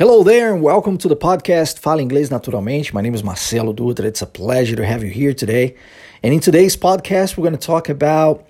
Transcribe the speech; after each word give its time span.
Hello 0.00 0.24
there 0.24 0.54
and 0.54 0.62
welcome 0.62 0.96
to 0.96 1.08
the 1.08 1.14
podcast 1.14 1.78
Fala 1.78 2.00
Inglês 2.00 2.30
Naturalmente. 2.30 2.94
My 2.94 3.02
name 3.02 3.14
is 3.14 3.22
Marcelo 3.22 3.74
Dutra. 3.74 4.06
It's 4.06 4.22
a 4.22 4.26
pleasure 4.26 4.74
to 4.74 4.86
have 4.86 5.04
you 5.04 5.10
here 5.10 5.34
today. 5.34 5.76
And 6.22 6.32
in 6.32 6.40
today's 6.40 6.74
podcast, 6.74 7.36
we're 7.36 7.46
going 7.46 7.58
to 7.60 7.66
talk 7.66 7.90
about 7.90 8.46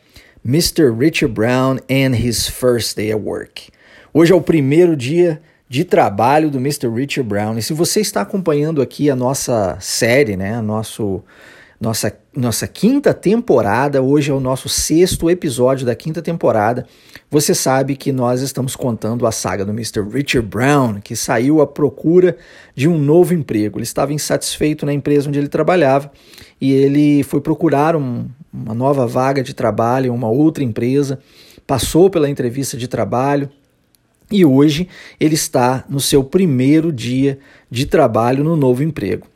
Mr. 0.47 0.97
Richard 0.97 1.35
Brown 1.35 1.81
and 1.91 2.15
his 2.15 2.49
first 2.49 2.97
day 2.97 3.11
at 3.11 3.21
work. 3.21 3.69
Hoje 4.15 4.31
é 4.31 4.37
o 4.37 4.41
primeiro 4.41 4.95
dia 4.95 5.43
de 5.69 5.85
trabalho 5.85 6.53
do 6.53 6.59
Mr. 6.59 6.89
Richard 6.89 7.29
Brown. 7.29 7.59
E 7.59 7.63
se 7.63 7.73
você 7.73 8.01
está 8.01 8.21
acompanhando 8.21 8.81
aqui 8.81 9.11
a 9.11 9.17
nossa 9.17 9.77
série, 9.81 10.37
né, 10.37 10.61
nosso 10.61 11.21
nossa, 11.81 12.15
nossa 12.37 12.69
quinta 12.69 13.15
temporada. 13.15 14.03
Hoje 14.03 14.31
é 14.31 14.35
o 14.35 14.39
nosso 14.39 14.69
sexto 14.69 15.31
episódio 15.31 15.87
da 15.87 15.95
quinta 15.95 16.21
temporada. 16.21 16.87
Você 17.31 17.55
sabe 17.55 17.97
que 17.97 18.13
nós 18.13 18.43
estamos 18.43 18.77
contando 18.77 19.27
a 19.27 19.33
saga 19.33 19.65
do 19.65 19.73
Mr. 19.73 20.03
Richard 20.03 20.47
Brown, 20.47 21.01
que 21.01 21.17
saiu 21.17 21.63
à 21.63 21.67
procura 21.67 22.37
de 22.75 22.87
um 22.87 22.99
novo 22.99 23.33
emprego. 23.33 23.79
Ele 23.79 23.85
estava 23.85 24.13
insatisfeito 24.13 24.85
na 24.85 24.93
empresa 24.93 25.29
onde 25.29 25.39
ele 25.39 25.49
trabalhava 25.49 26.13
e 26.61 26.71
ele 26.71 27.23
foi 27.23 27.41
procurar 27.41 27.97
um, 27.97 28.29
uma 28.53 28.75
nova 28.75 29.07
vaga 29.07 29.43
de 29.43 29.55
trabalho 29.55 30.09
em 30.09 30.11
uma 30.11 30.29
outra 30.29 30.63
empresa. 30.63 31.19
Passou 31.67 32.11
pela 32.11 32.29
entrevista 32.29 32.77
de 32.77 32.89
trabalho, 32.89 33.49
e 34.33 34.45
hoje 34.45 34.89
ele 35.19 35.35
está 35.35 35.85
no 35.89 35.99
seu 35.99 36.23
primeiro 36.23 36.93
dia 36.93 37.39
de 37.69 37.85
trabalho 37.85 38.45
no 38.45 38.55
novo 38.55 38.83
emprego. 38.83 39.27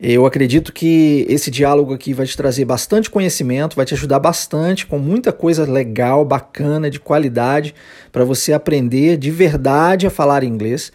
Eu 0.00 0.26
acredito 0.26 0.72
que 0.72 1.24
esse 1.28 1.50
diálogo 1.50 1.94
aqui 1.94 2.12
vai 2.12 2.26
te 2.26 2.36
trazer 2.36 2.64
bastante 2.64 3.08
conhecimento, 3.08 3.76
vai 3.76 3.86
te 3.86 3.94
ajudar 3.94 4.18
bastante 4.18 4.86
com 4.86 4.98
muita 4.98 5.32
coisa 5.32 5.64
legal, 5.64 6.24
bacana, 6.24 6.90
de 6.90 7.00
qualidade 7.00 7.74
para 8.12 8.24
você 8.24 8.52
aprender 8.52 9.16
de 9.16 9.30
verdade 9.30 10.06
a 10.06 10.10
falar 10.10 10.44
inglês. 10.44 10.92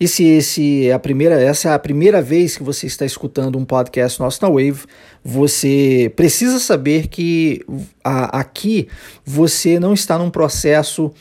E 0.00 0.06
se 0.06 0.24
esse 0.24 0.86
é 0.86 0.92
a 0.92 0.98
primeira, 0.98 1.40
essa 1.40 1.70
é 1.70 1.72
a 1.72 1.78
primeira 1.78 2.22
vez 2.22 2.56
que 2.56 2.62
você 2.62 2.86
está 2.86 3.04
escutando 3.04 3.58
um 3.58 3.64
podcast 3.64 4.20
nosso 4.20 4.40
na 4.42 4.48
Wave, 4.48 4.84
você 5.24 6.12
precisa 6.14 6.60
saber 6.60 7.08
que 7.08 7.64
a, 8.04 8.38
aqui 8.38 8.88
você 9.24 9.80
não 9.80 9.92
está 9.92 10.16
num 10.16 10.30
processo 10.30 11.12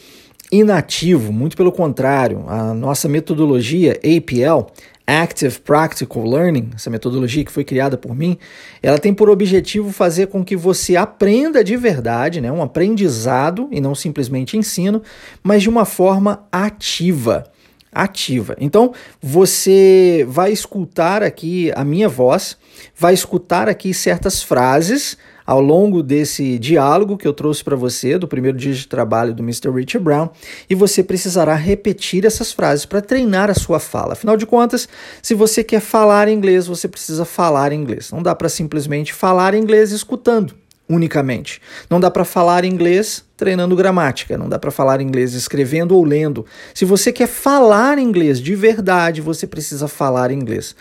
inativo, 0.51 1.33
muito 1.33 1.57
pelo 1.57 1.71
contrário. 1.71 2.45
A 2.47 2.73
nossa 2.73 3.09
metodologia 3.09 3.93
APL 3.93 4.67
Active 5.07 5.59
Practical 5.59 6.25
Learning, 6.25 6.71
essa 6.75 6.89
metodologia 6.89 7.45
que 7.45 7.51
foi 7.51 7.63
criada 7.63 7.97
por 7.97 8.13
mim, 8.13 8.37
ela 8.83 8.99
tem 8.99 9.13
por 9.13 9.29
objetivo 9.29 9.93
fazer 9.93 10.27
com 10.27 10.43
que 10.43 10.55
você 10.55 10.97
aprenda 10.97 11.63
de 11.63 11.77
verdade, 11.77 12.41
né, 12.41 12.51
um 12.51 12.61
aprendizado 12.61 13.69
e 13.71 13.79
não 13.79 13.95
simplesmente 13.95 14.57
ensino, 14.57 15.01
mas 15.41 15.63
de 15.63 15.69
uma 15.69 15.85
forma 15.85 16.45
ativa. 16.51 17.45
Ativa. 17.89 18.55
Então, 18.59 18.93
você 19.21 20.25
vai 20.27 20.51
escutar 20.51 21.23
aqui 21.23 21.71
a 21.73 21.85
minha 21.85 22.09
voz, 22.09 22.57
vai 22.93 23.13
escutar 23.13 23.69
aqui 23.69 23.93
certas 23.93 24.43
frases 24.43 25.17
ao 25.47 25.61
longo 25.61 26.03
desse 26.03 26.59
diálogo 26.59 27.17
que 27.17 27.25
eu 27.25 27.33
trouxe 27.33 27.63
para 27.63 27.77
você 27.77 28.17
do 28.17 28.27
primeiro 28.27 28.57
dia 28.57 28.73
de 28.73 28.85
trabalho 28.85 29.33
do 29.33 29.41
Mr. 29.41 29.71
Richard 29.71 30.03
Brown 30.03 30.27
e 30.69 30.75
você 30.75 31.01
precisará 31.01 31.55
repetir 31.55 32.25
essas 32.25 32.51
frases 32.51 32.85
para 32.85 33.01
treinar 33.01 33.49
a 33.49 33.53
sua 33.53 33.79
fala. 33.79 34.11
Afinal 34.11 34.35
de 34.35 34.45
contas, 34.45 34.89
se 35.21 35.33
você 35.33 35.63
quer 35.63 35.79
falar 35.79 36.27
inglês, 36.27 36.67
você 36.67 36.89
precisa 36.89 37.23
falar 37.23 37.71
inglês. 37.71 38.11
Não 38.11 38.21
dá 38.21 38.35
para 38.35 38.49
simplesmente 38.49 39.13
falar 39.13 39.53
inglês 39.53 39.91
escutando 39.91 40.53
unicamente. 40.89 41.61
Não 41.89 41.99
dá 41.99 42.11
para 42.11 42.25
falar 42.25 42.65
inglês 42.65 43.23
treinando 43.35 43.75
gramática, 43.75 44.37
não 44.37 44.49
dá 44.49 44.57
para 44.57 44.71
falar 44.71 44.99
inglês 44.99 45.33
escrevendo 45.33 45.95
ou 45.95 46.03
lendo. 46.03 46.45
Se 46.73 46.83
você 46.83 47.13
quer 47.13 47.27
falar 47.27 47.99
inglês 47.99 48.41
de 48.41 48.55
verdade, 48.55 49.21
você 49.21 49.47
precisa 49.47 49.87
falar 49.87 50.31
inglês. 50.31 50.75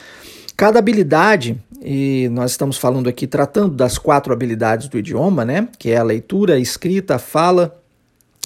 Cada 0.57 0.79
habilidade, 0.79 1.61
e 1.83 2.31
nós 2.33 2.53
estamos 2.53 2.79
falando 2.79 3.11
aqui 3.11 3.27
tratando 3.27 3.75
das 3.75 3.99
quatro 3.99 4.33
habilidades 4.33 4.89
do 4.89 4.99
idioma, 4.99 5.44
né? 5.44 5.69
Que 5.78 5.91
é 5.91 5.99
a 5.99 6.03
leitura, 6.03 6.55
a 6.55 6.59
escrita, 6.59 7.17
a 7.17 7.19
fala 7.19 7.78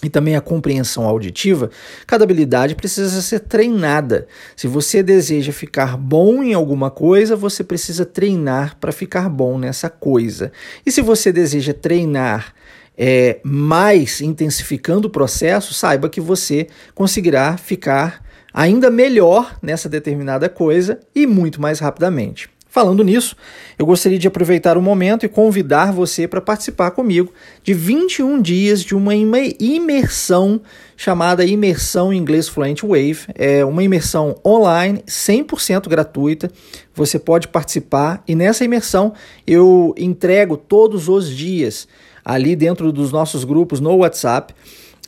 e 0.02 0.08
também 0.08 0.34
a 0.34 0.40
compreensão 0.40 1.04
auditiva, 1.04 1.70
cada 2.06 2.24
habilidade 2.24 2.74
precisa 2.74 3.20
ser 3.20 3.40
treinada. 3.40 4.26
Se 4.56 4.66
você 4.66 5.02
deseja 5.02 5.52
ficar 5.52 5.96
bom 5.96 6.42
em 6.42 6.54
alguma 6.54 6.90
coisa, 6.90 7.36
você 7.36 7.62
precisa 7.62 8.06
treinar 8.06 8.76
para 8.80 8.92
ficar 8.92 9.28
bom 9.28 9.58
nessa 9.58 9.90
coisa. 9.90 10.50
E 10.86 10.90
se 10.90 11.02
você 11.02 11.30
deseja 11.30 11.74
treinar 11.74 12.54
é, 12.96 13.40
mais 13.44 14.20
intensificando 14.20 15.08
o 15.08 15.10
processo, 15.10 15.74
saiba 15.74 16.08
que 16.08 16.20
você 16.20 16.66
conseguirá 16.94 17.56
ficar 17.56 18.24
ainda 18.52 18.90
melhor 18.90 19.56
nessa 19.62 19.88
determinada 19.88 20.48
coisa 20.48 21.00
e 21.14 21.26
muito 21.26 21.60
mais 21.60 21.78
rapidamente. 21.78 22.48
Falando 22.72 23.02
nisso, 23.02 23.34
eu 23.76 23.84
gostaria 23.84 24.16
de 24.16 24.28
aproveitar 24.28 24.78
o 24.78 24.82
momento 24.82 25.26
e 25.26 25.28
convidar 25.28 25.92
você 25.92 26.28
para 26.28 26.40
participar 26.40 26.92
comigo 26.92 27.32
de 27.64 27.74
21 27.74 28.40
dias 28.40 28.84
de 28.84 28.94
uma 28.94 29.12
imersão 29.12 30.60
chamada 30.96 31.44
Imersão 31.44 32.12
Inglês 32.12 32.48
Fluent 32.48 32.82
Wave. 32.82 33.22
É 33.34 33.64
uma 33.64 33.82
imersão 33.82 34.36
online, 34.46 35.02
100% 35.04 35.88
gratuita. 35.88 36.48
Você 36.94 37.18
pode 37.18 37.48
participar 37.48 38.22
e 38.28 38.36
nessa 38.36 38.64
imersão 38.64 39.14
eu 39.44 39.92
entrego 39.98 40.56
todos 40.56 41.08
os 41.08 41.28
dias 41.28 41.88
ali 42.24 42.54
dentro 42.54 42.92
dos 42.92 43.10
nossos 43.10 43.42
grupos 43.42 43.80
no 43.80 43.96
WhatsApp 43.96 44.54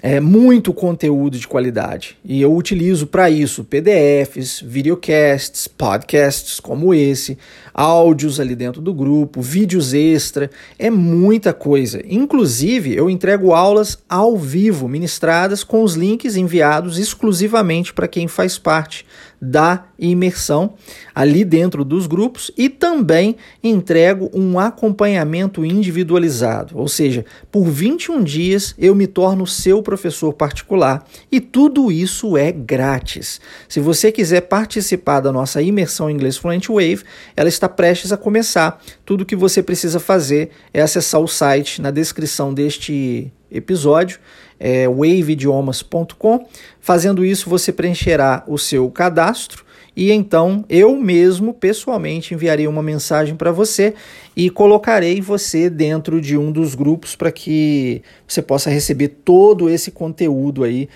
é, 0.02 0.18
muito 0.18 0.74
conteúdo 0.74 1.38
de 1.38 1.46
qualidade. 1.46 2.18
E 2.24 2.42
eu 2.42 2.52
utilizo 2.52 3.06
para 3.06 3.30
isso 3.30 3.62
PDFs, 3.62 4.60
videocasts, 4.60 5.68
podcasts 5.68 6.58
como 6.58 6.92
esse, 6.92 7.38
áudios 7.72 8.40
ali 8.40 8.56
dentro 8.56 8.82
do 8.82 8.92
grupo, 8.92 9.40
vídeos 9.40 9.94
extra, 9.94 10.50
é 10.76 10.90
muita 10.90 11.52
coisa. 11.52 12.02
Inclusive, 12.04 12.96
eu 12.96 13.08
entrego 13.08 13.54
aulas 13.54 13.96
ao 14.08 14.36
vivo, 14.36 14.88
ministradas 14.88 15.62
com 15.62 15.84
os 15.84 15.94
links 15.94 16.34
enviados 16.34 16.98
exclusivamente 16.98 17.94
para 17.94 18.08
quem 18.08 18.26
faz 18.26 18.58
parte 18.58 19.06
da 19.44 19.86
imersão 19.98 20.74
ali 21.12 21.44
dentro 21.44 21.84
dos 21.84 22.06
grupos 22.06 22.52
e 22.56 22.68
também 22.68 23.36
entrego 23.62 24.30
um 24.32 24.56
acompanhamento 24.56 25.64
individualizado, 25.64 26.78
ou 26.78 26.86
seja, 26.86 27.24
por 27.50 27.64
21 27.64 28.22
dias 28.22 28.72
eu 28.78 28.94
me 28.94 29.08
torno 29.08 29.44
seu 29.44 29.82
professor 29.82 30.32
particular 30.32 31.04
e 31.30 31.40
tudo 31.40 31.90
isso 31.90 32.36
é 32.36 32.52
grátis. 32.52 33.40
Se 33.68 33.80
você 33.80 34.12
quiser 34.12 34.42
participar 34.42 35.18
da 35.18 35.32
nossa 35.32 35.60
imersão 35.60 36.08
em 36.08 36.14
inglês 36.14 36.36
Fluent 36.36 36.68
Wave, 36.68 37.02
ela 37.36 37.48
está 37.48 37.68
prestes 37.68 38.12
a 38.12 38.16
começar. 38.16 38.80
Tudo 39.04 39.26
que 39.26 39.34
você 39.34 39.60
precisa 39.60 39.98
fazer 39.98 40.50
é 40.72 40.80
acessar 40.80 41.20
o 41.20 41.26
site 41.26 41.82
na 41.82 41.90
descrição 41.90 42.54
deste 42.54 43.32
episódio 43.50 44.20
é, 44.62 44.86
waveidiomas.com. 44.86 46.46
Fazendo 46.80 47.24
isso, 47.24 47.50
você 47.50 47.72
preencherá 47.72 48.44
o 48.46 48.56
seu 48.56 48.88
cadastro 48.88 49.64
e 49.94 50.10
então 50.12 50.64
eu 50.70 50.96
mesmo 50.96 51.52
pessoalmente 51.52 52.32
enviarei 52.32 52.66
uma 52.66 52.82
mensagem 52.82 53.34
para 53.34 53.50
você 53.50 53.92
e 54.34 54.48
colocarei 54.48 55.20
você 55.20 55.68
dentro 55.68 56.20
de 56.20 56.38
um 56.38 56.52
dos 56.52 56.74
grupos 56.76 57.16
para 57.16 57.32
que 57.32 58.02
você 58.26 58.40
possa 58.40 58.70
receber 58.70 59.08
todo 59.08 59.68
esse 59.68 59.90
conteúdo 59.90 60.62
aí 60.64 60.88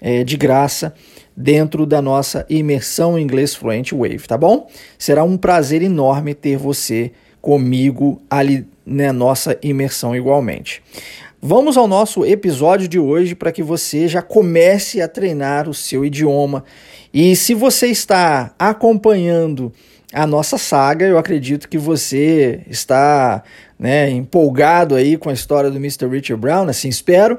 é, 0.00 0.22
de 0.22 0.36
graça 0.36 0.94
dentro 1.36 1.86
da 1.86 2.00
nossa 2.00 2.46
imersão 2.48 3.18
em 3.18 3.22
inglês 3.22 3.54
Fluent 3.54 3.90
Wave, 3.92 4.20
tá 4.28 4.36
bom? 4.36 4.68
Será 4.96 5.24
um 5.24 5.36
prazer 5.36 5.82
enorme 5.82 6.34
ter 6.34 6.56
você 6.56 7.10
comigo 7.44 8.22
ali 8.30 8.66
na 8.86 9.12
nossa 9.12 9.58
imersão 9.62 10.16
igualmente. 10.16 10.82
Vamos 11.42 11.76
ao 11.76 11.86
nosso 11.86 12.24
episódio 12.24 12.88
de 12.88 12.98
hoje 12.98 13.34
para 13.34 13.52
que 13.52 13.62
você 13.62 14.08
já 14.08 14.22
comece 14.22 15.02
a 15.02 15.06
treinar 15.06 15.68
o 15.68 15.74
seu 15.74 16.06
idioma. 16.06 16.64
E 17.12 17.36
se 17.36 17.52
você 17.52 17.88
está 17.88 18.54
acompanhando 18.58 19.70
a 20.10 20.26
nossa 20.26 20.56
saga, 20.56 21.04
eu 21.04 21.18
acredito 21.18 21.68
que 21.68 21.76
você 21.76 22.62
está 22.66 23.42
né, 23.78 24.08
empolgado 24.08 24.94
aí 24.94 25.18
com 25.18 25.28
a 25.28 25.34
história 25.34 25.70
do 25.70 25.76
Mr. 25.76 26.08
Richard 26.08 26.40
Brown, 26.40 26.66
assim 26.66 26.88
espero. 26.88 27.38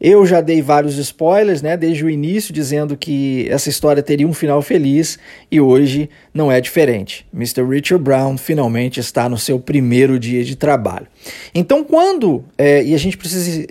Eu 0.00 0.24
já 0.24 0.40
dei 0.40 0.62
vários 0.62 0.96
spoilers, 0.96 1.60
né, 1.60 1.76
desde 1.76 2.02
o 2.02 2.08
início, 2.08 2.54
dizendo 2.54 2.96
que 2.96 3.46
essa 3.50 3.68
história 3.68 4.02
teria 4.02 4.26
um 4.26 4.32
final 4.32 4.62
feliz 4.62 5.18
e 5.50 5.60
hoje 5.60 6.08
não 6.32 6.50
é 6.50 6.58
diferente. 6.58 7.26
Mr. 7.34 7.62
Richard 7.68 8.02
Brown 8.02 8.38
finalmente 8.38 8.98
está 8.98 9.28
no 9.28 9.36
seu 9.36 9.60
primeiro 9.60 10.18
dia 10.18 10.42
de 10.42 10.56
trabalho. 10.56 11.06
Então, 11.54 11.84
quando, 11.84 12.42
é, 12.56 12.82
e 12.82 12.94
a 12.94 12.98
gente 12.98 13.18
precisa 13.18 13.66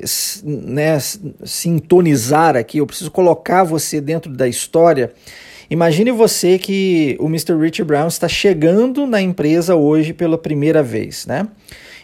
né, 0.45 0.99
sintonizar 1.43 2.55
aqui, 2.55 2.77
eu 2.77 2.85
preciso 2.85 3.09
colocar 3.09 3.63
você 3.63 3.99
dentro 3.99 4.31
da 4.31 4.47
história. 4.47 5.11
Imagine 5.67 6.11
você 6.11 6.59
que 6.59 7.17
o 7.19 7.25
Mr. 7.25 7.55
Richard 7.55 7.85
Brown 7.85 8.07
está 8.07 8.27
chegando 8.27 9.07
na 9.07 9.19
empresa 9.19 9.75
hoje 9.75 10.13
pela 10.13 10.37
primeira 10.37 10.83
vez, 10.83 11.25
né? 11.25 11.47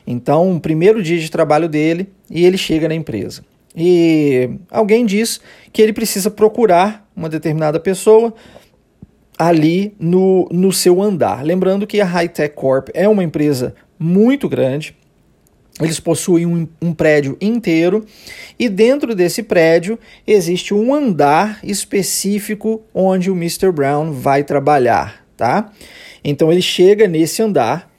Então, 0.07 0.59
primeiro 0.59 1.03
dia 1.03 1.19
de 1.19 1.29
trabalho 1.29 1.69
dele 1.69 2.07
e 2.29 2.43
ele 2.43 2.57
chega 2.57 2.87
na 2.87 2.95
empresa. 2.95 3.43
E 3.75 4.49
alguém 4.71 5.05
diz 5.05 5.41
que 5.73 5.81
ele 5.81 5.91
precisa 5.91 6.31
procurar 6.31 7.07
uma 7.15 7.27
determinada 7.27 7.79
pessoa 7.79 8.33
ali 9.37 9.93
no, 9.99 10.47
no 10.51 10.71
seu 10.71 11.01
andar. 11.01 11.43
Lembrando 11.43 11.85
que 11.85 11.99
a 11.99 12.05
Hightech 12.05 12.55
Corp 12.55 12.89
é 12.93 13.07
uma 13.07 13.23
empresa 13.23 13.75
muito 13.99 14.47
grande, 14.47 14.95
eles 15.81 15.99
possuem 15.99 16.45
um, 16.45 16.67
um, 16.81 16.93
prédio 16.93 17.37
inteiro 17.41 18.05
e 18.57 18.69
dentro 18.69 19.13
desse 19.13 19.43
prédio 19.43 19.99
existe 20.25 20.73
um 20.73 20.93
andar 20.93 21.59
específico 21.63 22.81
onde 22.93 23.29
o 23.29 23.35
Mr. 23.35 23.73
Brown 23.73 24.13
vai 24.13 24.41
trabalhar, 24.41 25.25
tá? 25.35 25.69
Então 26.23 26.49
ele 26.49 26.61
chega 26.61 27.09
nesse 27.09 27.41
andar 27.41 27.91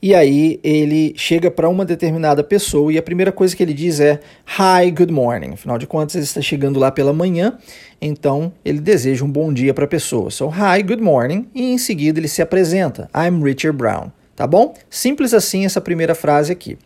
e 0.00 0.14
aí 0.14 0.60
ele 0.62 1.12
chega 1.16 1.50
para 1.50 1.68
uma 1.68 1.84
determinada 1.84 2.44
pessoa 2.44 2.92
e 2.92 2.98
a 2.98 3.02
primeira 3.02 3.32
coisa 3.32 3.56
que 3.56 3.62
ele 3.62 3.74
diz 3.74 3.98
é 3.98 4.20
Hi, 4.58 4.90
good 4.90 5.12
morning. 5.12 5.54
Afinal 5.54 5.76
de 5.76 5.86
contas, 5.86 6.14
ele 6.14 6.24
está 6.24 6.40
chegando 6.40 6.78
lá 6.78 6.90
pela 6.90 7.12
manhã, 7.12 7.58
então 8.00 8.52
ele 8.64 8.80
deseja 8.80 9.24
um 9.24 9.30
bom 9.30 9.52
dia 9.52 9.74
para 9.74 9.84
a 9.84 9.88
pessoa. 9.88 10.30
So, 10.30 10.48
hi, 10.48 10.82
good 10.82 11.02
morning, 11.02 11.48
e 11.54 11.72
em 11.72 11.78
seguida 11.78 12.20
ele 12.20 12.28
se 12.28 12.40
apresenta. 12.40 13.10
I'm 13.14 13.42
Richard 13.42 13.76
Brown. 13.76 14.10
Tá 14.36 14.46
bom? 14.46 14.72
Simples 14.88 15.34
assim 15.34 15.64
essa 15.64 15.80
primeira 15.80 16.14
frase 16.14 16.52
aqui. 16.52 16.78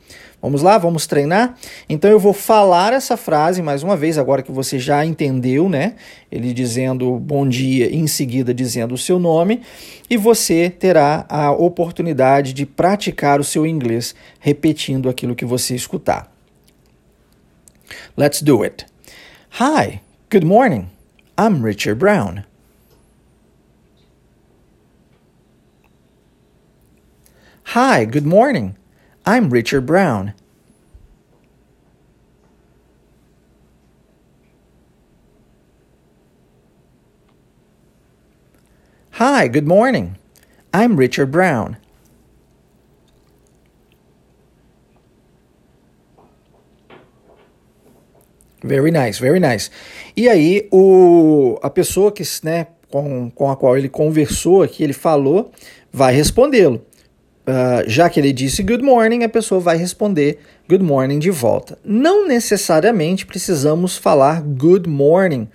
Vamos 0.42 0.60
lá, 0.60 0.76
vamos 0.76 1.06
treinar? 1.06 1.56
Então 1.88 2.10
eu 2.10 2.18
vou 2.18 2.32
falar 2.32 2.92
essa 2.92 3.16
frase 3.16 3.62
mais 3.62 3.84
uma 3.84 3.96
vez, 3.96 4.18
agora 4.18 4.42
que 4.42 4.50
você 4.50 4.76
já 4.76 5.06
entendeu, 5.06 5.68
né? 5.68 5.94
Ele 6.32 6.52
dizendo 6.52 7.16
bom 7.20 7.48
dia 7.48 7.88
e 7.88 7.94
em 7.94 8.08
seguida 8.08 8.52
dizendo 8.52 8.92
o 8.92 8.98
seu 8.98 9.20
nome, 9.20 9.62
e 10.10 10.16
você 10.16 10.68
terá 10.68 11.24
a 11.28 11.52
oportunidade 11.52 12.52
de 12.52 12.66
praticar 12.66 13.38
o 13.38 13.44
seu 13.44 13.64
inglês 13.64 14.16
repetindo 14.40 15.08
aquilo 15.08 15.36
que 15.36 15.44
você 15.44 15.76
escutar. 15.76 16.28
Let's 18.16 18.42
do 18.42 18.64
it. 18.64 18.84
Hi, 19.60 20.00
good 20.28 20.44
morning. 20.44 20.88
I'm 21.38 21.64
Richard 21.64 22.00
Brown. 22.00 22.42
Hi, 27.76 28.04
good 28.04 28.26
morning. 28.26 28.74
I'm 29.24 29.50
Richard 29.50 29.86
Brown. 29.86 30.34
Hi, 39.12 39.46
good 39.46 39.68
morning. 39.68 40.16
I'm 40.74 40.96
Richard 40.96 41.30
Brown. 41.30 41.76
Very 48.64 48.90
nice, 48.90 49.18
very 49.18 49.38
nice. 49.38 49.70
E 50.16 50.28
aí, 50.28 50.68
o, 50.72 51.58
a 51.62 51.70
pessoa 51.70 52.10
que, 52.10 52.24
né, 52.42 52.66
com, 52.90 53.30
com 53.30 53.50
a 53.50 53.56
qual 53.56 53.78
ele 53.78 53.88
conversou 53.88 54.62
aqui, 54.62 54.82
ele 54.82 54.92
falou, 54.92 55.52
vai 55.92 56.12
respondê-lo. 56.12 56.84
Uh, 57.44 57.82
já 57.88 58.08
que 58.08 58.20
ele 58.20 58.32
disse 58.32 58.62
good 58.62 58.84
morning, 58.84 59.24
a 59.24 59.28
pessoa 59.28 59.60
vai 59.60 59.76
responder 59.76 60.38
good 60.68 60.84
morning 60.84 61.18
de 61.18 61.30
volta. 61.30 61.76
Não 61.84 62.26
necessariamente 62.26 63.26
precisamos 63.26 63.96
falar 63.96 64.40
good 64.42 64.88
morning 64.88 65.48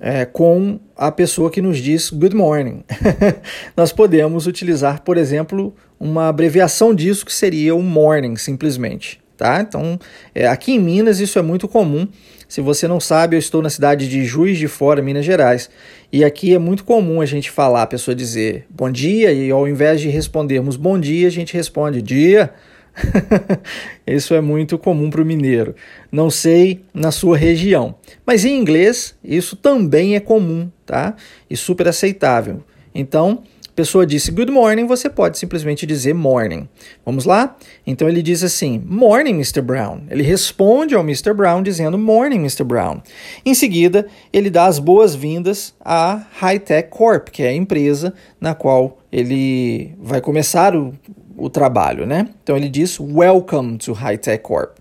é, 0.00 0.24
com 0.24 0.80
a 0.96 1.12
pessoa 1.12 1.48
que 1.48 1.62
nos 1.62 1.78
diz 1.78 2.10
good 2.10 2.34
morning. 2.34 2.82
Nós 3.76 3.92
podemos 3.92 4.48
utilizar, 4.48 5.02
por 5.02 5.16
exemplo, 5.16 5.72
uma 5.98 6.28
abreviação 6.28 6.92
disso 6.92 7.24
que 7.24 7.32
seria 7.32 7.72
o 7.72 7.82
morning, 7.82 8.34
simplesmente. 8.34 9.20
Tá? 9.36 9.60
Então, 9.60 9.98
é, 10.34 10.46
aqui 10.46 10.72
em 10.72 10.78
Minas 10.78 11.20
isso 11.20 11.38
é 11.38 11.42
muito 11.42 11.66
comum. 11.66 12.06
Se 12.48 12.60
você 12.60 12.86
não 12.86 13.00
sabe, 13.00 13.34
eu 13.34 13.38
estou 13.38 13.62
na 13.62 13.70
cidade 13.70 14.08
de 14.08 14.24
Juiz 14.24 14.58
de 14.58 14.68
Fora, 14.68 15.00
Minas 15.00 15.24
Gerais, 15.24 15.70
e 16.12 16.22
aqui 16.22 16.54
é 16.54 16.58
muito 16.58 16.84
comum 16.84 17.20
a 17.20 17.26
gente 17.26 17.50
falar, 17.50 17.82
a 17.82 17.86
pessoa 17.86 18.14
dizer 18.14 18.66
bom 18.68 18.90
dia, 18.90 19.32
e 19.32 19.50
ao 19.50 19.66
invés 19.66 20.00
de 20.02 20.08
respondermos 20.10 20.76
bom 20.76 21.00
dia, 21.00 21.26
a 21.28 21.30
gente 21.30 21.54
responde 21.54 22.02
dia. 22.02 22.52
Isso 24.06 24.34
é 24.34 24.40
muito 24.42 24.76
comum 24.76 25.08
para 25.08 25.22
o 25.22 25.24
mineiro. 25.24 25.74
Não 26.10 26.28
sei 26.28 26.84
na 26.92 27.10
sua 27.10 27.38
região, 27.38 27.94
mas 28.26 28.44
em 28.44 28.54
inglês 28.58 29.14
isso 29.24 29.56
também 29.56 30.14
é 30.14 30.20
comum, 30.20 30.70
tá? 30.84 31.16
E 31.48 31.56
super 31.56 31.88
aceitável. 31.88 32.62
Então, 32.94 33.42
pessoa 33.74 34.06
disse 34.06 34.30
good 34.30 34.50
morning, 34.50 34.86
você 34.86 35.08
pode 35.08 35.38
simplesmente 35.38 35.86
dizer 35.86 36.14
morning. 36.14 36.68
Vamos 37.04 37.24
lá? 37.24 37.56
Então 37.86 38.08
ele 38.08 38.22
diz 38.22 38.42
assim: 38.42 38.82
Morning, 38.84 39.32
Mr. 39.32 39.60
Brown. 39.60 40.02
Ele 40.10 40.22
responde 40.22 40.94
ao 40.94 41.02
Mr. 41.02 41.32
Brown 41.32 41.62
dizendo 41.62 41.98
Morning, 41.98 42.36
Mr. 42.36 42.64
Brown. 42.64 43.00
Em 43.44 43.54
seguida, 43.54 44.06
ele 44.32 44.50
dá 44.50 44.66
as 44.66 44.78
boas-vindas 44.78 45.74
à 45.80 46.24
High 46.38 46.60
Tech 46.60 46.88
Corp, 46.90 47.28
que 47.28 47.42
é 47.42 47.48
a 47.48 47.54
empresa 47.54 48.14
na 48.40 48.54
qual 48.54 48.98
ele 49.10 49.94
vai 49.98 50.20
começar 50.20 50.76
o, 50.76 50.92
o 51.36 51.48
trabalho, 51.48 52.06
né? 52.06 52.28
Então 52.42 52.56
ele 52.56 52.68
diz 52.68 52.98
Welcome 53.00 53.78
to 53.78 53.92
High 53.92 54.18
Tech 54.18 54.42
Corp. 54.42 54.76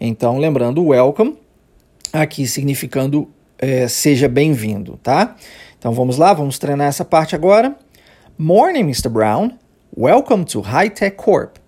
Então, 0.00 0.38
lembrando, 0.38 0.82
welcome, 0.82 1.36
aqui 2.12 2.46
significando 2.46 3.28
é, 3.58 3.86
seja 3.86 4.28
bem-vindo, 4.28 4.98
tá? 5.02 5.36
Então 5.78 5.92
vamos 5.92 6.16
lá, 6.16 6.32
vamos 6.32 6.58
treinar 6.58 6.88
essa 6.88 7.04
parte 7.04 7.34
agora. 7.34 7.76
Morning, 8.40 8.88
Mr. 8.88 9.12
Brown. 9.12 9.58
Welcome 9.90 10.46
to 10.46 10.62
High 10.62 10.88
Tech 10.88 11.18
Corp. 11.18 11.58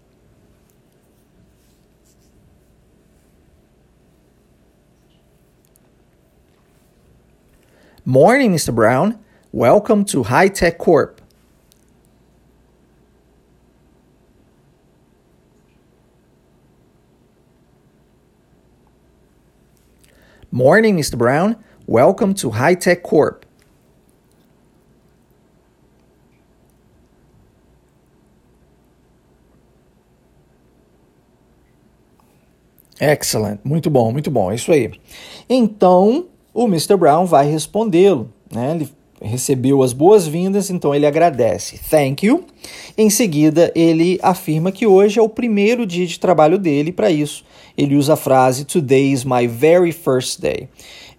Morning, 8.06 8.54
Mr. 8.54 8.74
Brown. 8.74 9.22
Welcome 9.52 10.06
to 10.06 10.22
High 10.22 10.48
Tech 10.48 10.78
Corp. 10.78 11.20
Morning, 20.50 20.96
Mr. 20.96 21.18
Brown. 21.18 21.62
Welcome 21.86 22.32
to 22.36 22.52
High 22.52 22.76
Tech 22.76 23.02
Corp. 23.02 23.44
Excellent, 33.02 33.58
muito 33.64 33.90
bom, 33.90 34.12
muito 34.12 34.30
bom, 34.30 34.52
é 34.52 34.54
isso 34.54 34.70
aí. 34.70 34.92
Então, 35.50 36.26
o 36.54 36.66
Mr. 36.66 36.96
Brown 36.96 37.26
vai 37.26 37.50
respondê-lo, 37.50 38.32
né? 38.48 38.76
Ele 38.76 38.88
recebeu 39.20 39.82
as 39.82 39.92
boas-vindas, 39.92 40.70
então 40.70 40.94
ele 40.94 41.04
agradece. 41.04 41.80
Thank 41.90 42.24
you. 42.24 42.44
Em 42.96 43.10
seguida, 43.10 43.72
ele 43.74 44.20
afirma 44.22 44.70
que 44.70 44.86
hoje 44.86 45.18
é 45.18 45.22
o 45.22 45.28
primeiro 45.28 45.84
dia 45.84 46.06
de 46.06 46.20
trabalho 46.20 46.58
dele 46.58 46.92
para 46.92 47.10
isso. 47.10 47.44
Ele 47.76 47.96
usa 47.96 48.14
a 48.14 48.16
frase 48.16 48.64
Today 48.64 49.10
is 49.10 49.24
my 49.24 49.48
very 49.48 49.90
first 49.90 50.40
day. 50.40 50.68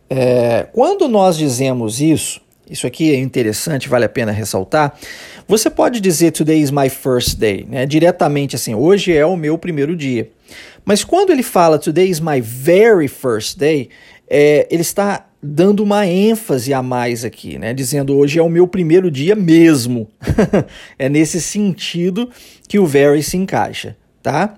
É, 0.10 0.67
quando 0.72 1.10
nós 1.10 1.38
dizemos 1.38 2.00
isso, 2.00 2.39
isso 2.70 2.88
aqui 2.88 3.13
é 3.13 3.17
interessante, 3.17 3.89
vale 3.89 4.05
a 4.05 4.10
pena 4.10 4.32
ressaltar. 4.32 4.98
Você 5.48 5.70
pode 5.70 6.00
dizer 6.00 6.32
Today 6.32 6.62
is 6.62 6.72
my 6.72 6.89
first 6.89 7.38
day, 7.38 7.65
né? 7.70 7.86
Diretamente 7.86 8.55
assim, 8.55 8.74
hoje 8.74 9.15
é 9.15 9.25
o 9.25 9.36
meu 9.36 9.58
primeiro 9.58 9.96
dia. 9.96 10.29
Mas 10.86 11.03
quando 11.03 11.32
ele 11.32 11.43
fala 11.43 11.77
Today 11.77 12.10
is 12.10 12.20
my 12.20 12.39
very 12.41 13.08
first 13.08 13.58
day, 13.58 13.89
é, 14.29 14.67
ele 14.72 14.82
está 14.82 15.25
dando 15.41 15.84
uma 15.84 16.08
ênfase 16.08 16.74
a 16.74 16.82
mais 16.82 17.25
aqui, 17.25 17.58
né? 17.58 17.74
Dizendo 17.74 18.15
hoje 18.15 18.39
é 18.39 18.41
o 18.41 18.50
meu 18.50 18.65
primeiro 18.65 19.12
dia 19.12 19.36
mesmo. 19.36 20.08
é 20.98 21.10
nesse 21.10 21.41
sentido 21.41 22.29
que 22.67 22.79
o 22.79 22.86
very 22.86 23.22
se 23.22 23.36
encaixa, 23.36 23.98
tá? 24.22 24.58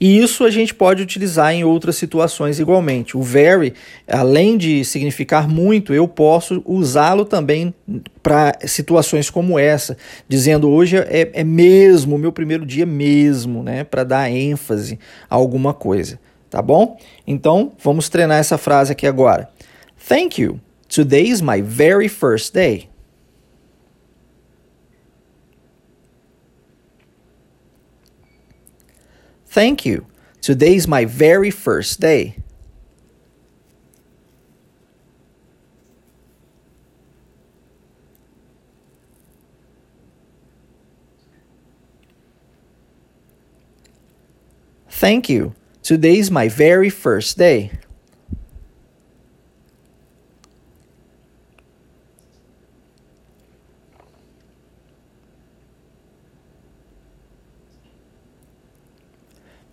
E 0.00 0.18
isso 0.18 0.44
a 0.44 0.50
gente 0.50 0.74
pode 0.74 1.02
utilizar 1.02 1.52
em 1.52 1.64
outras 1.64 1.96
situações 1.96 2.58
igualmente. 2.58 3.16
O 3.16 3.22
very, 3.22 3.74
além 4.08 4.56
de 4.56 4.84
significar 4.84 5.48
muito, 5.48 5.92
eu 5.94 6.06
posso 6.06 6.62
usá-lo 6.64 7.24
também 7.24 7.74
para 8.22 8.56
situações 8.66 9.30
como 9.30 9.58
essa, 9.58 9.96
dizendo 10.28 10.70
hoje 10.70 10.96
é, 10.96 11.30
é 11.32 11.44
mesmo, 11.44 12.18
meu 12.18 12.32
primeiro 12.32 12.64
dia 12.64 12.86
mesmo, 12.86 13.62
né? 13.62 13.84
Para 13.84 14.04
dar 14.04 14.30
ênfase 14.30 14.98
a 15.28 15.34
alguma 15.34 15.74
coisa, 15.74 16.18
tá 16.48 16.62
bom? 16.62 16.98
Então 17.26 17.72
vamos 17.82 18.08
treinar 18.08 18.38
essa 18.38 18.58
frase 18.58 18.92
aqui 18.92 19.06
agora. 19.06 19.48
Thank 20.08 20.40
you. 20.40 20.60
Today 20.88 21.28
is 21.28 21.40
my 21.40 21.60
very 21.62 22.08
first 22.08 22.54
day. 22.54 22.93
Thank 29.54 29.86
you. 29.86 30.04
Today 30.40 30.74
is 30.74 30.88
my 30.88 31.04
very 31.04 31.52
first 31.52 32.00
day. 32.00 32.34
Thank 44.90 45.28
you. 45.28 45.54
Today 45.84 46.18
is 46.18 46.32
my 46.32 46.48
very 46.48 46.90
first 46.90 47.38
day. 47.38 47.70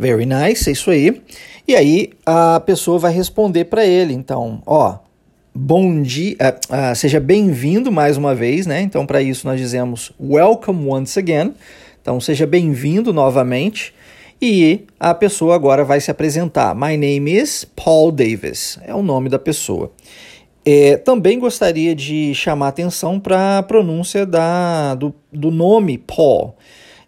Very 0.01 0.25
nice, 0.25 0.67
é 0.67 0.71
isso 0.71 0.89
aí. 0.89 1.21
E 1.67 1.75
aí 1.75 2.09
a 2.25 2.59
pessoa 2.59 2.97
vai 2.97 3.13
responder 3.13 3.65
para 3.65 3.85
ele, 3.85 4.15
então, 4.15 4.59
ó, 4.65 4.97
bom 5.53 6.01
dia, 6.01 6.35
uh, 6.41 6.91
uh, 6.91 6.95
seja 6.95 7.19
bem-vindo 7.19 7.91
mais 7.91 8.17
uma 8.17 8.33
vez, 8.33 8.65
né? 8.65 8.81
Então, 8.81 9.05
para 9.05 9.21
isso 9.21 9.45
nós 9.45 9.59
dizemos 9.59 10.11
welcome 10.19 10.89
once 10.89 11.19
again. 11.19 11.53
Então, 12.01 12.19
seja 12.19 12.47
bem-vindo 12.47 13.13
novamente. 13.13 13.93
E 14.41 14.87
a 14.99 15.13
pessoa 15.13 15.53
agora 15.53 15.85
vai 15.85 16.01
se 16.01 16.09
apresentar. 16.09 16.73
My 16.73 16.97
name 16.97 17.31
is 17.31 17.63
Paul 17.63 18.11
Davis. 18.11 18.79
É 18.83 18.95
o 18.95 19.03
nome 19.03 19.29
da 19.29 19.37
pessoa. 19.37 19.91
É, 20.65 20.97
também 20.97 21.37
gostaria 21.37 21.93
de 21.93 22.33
chamar 22.33 22.69
atenção 22.69 23.19
para 23.19 23.59
a 23.59 23.63
pronúncia 23.63 24.25
da, 24.25 24.95
do, 24.95 25.13
do 25.31 25.51
nome 25.51 25.99
Paul. 25.99 26.55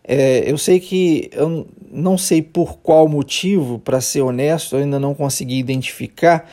É, 0.06 0.44
eu 0.46 0.58
sei 0.58 0.80
que 0.80 1.30
eu 1.32 1.66
não 1.94 2.18
sei 2.18 2.42
por 2.42 2.78
qual 2.80 3.08
motivo, 3.08 3.80
para 3.80 4.02
ser 4.02 4.22
honesto, 4.22 4.76
ainda 4.76 5.00
não 5.00 5.14
consegui 5.14 5.60
identificar, 5.60 6.50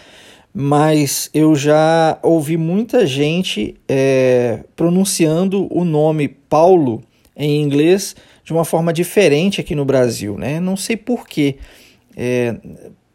mas 0.53 1.31
eu 1.33 1.55
já 1.55 2.19
ouvi 2.23 2.57
muita 2.57 3.07
gente 3.07 3.77
é, 3.89 4.65
pronunciando 4.77 5.67
o 5.71 5.85
nome 5.85 6.29
Paulo 6.29 7.03
em 7.37 7.63
inglês 7.63 8.15
de 8.45 8.53
uma 8.53 8.65
forma 8.65 8.93
diferente 8.93 9.61
aqui 9.61 9.75
no 9.75 9.85
Brasil, 9.85 10.37
né? 10.37 10.61
Não 10.61 10.77
sei 10.77 10.97
porquê. 10.97 11.57
É, 12.17 12.57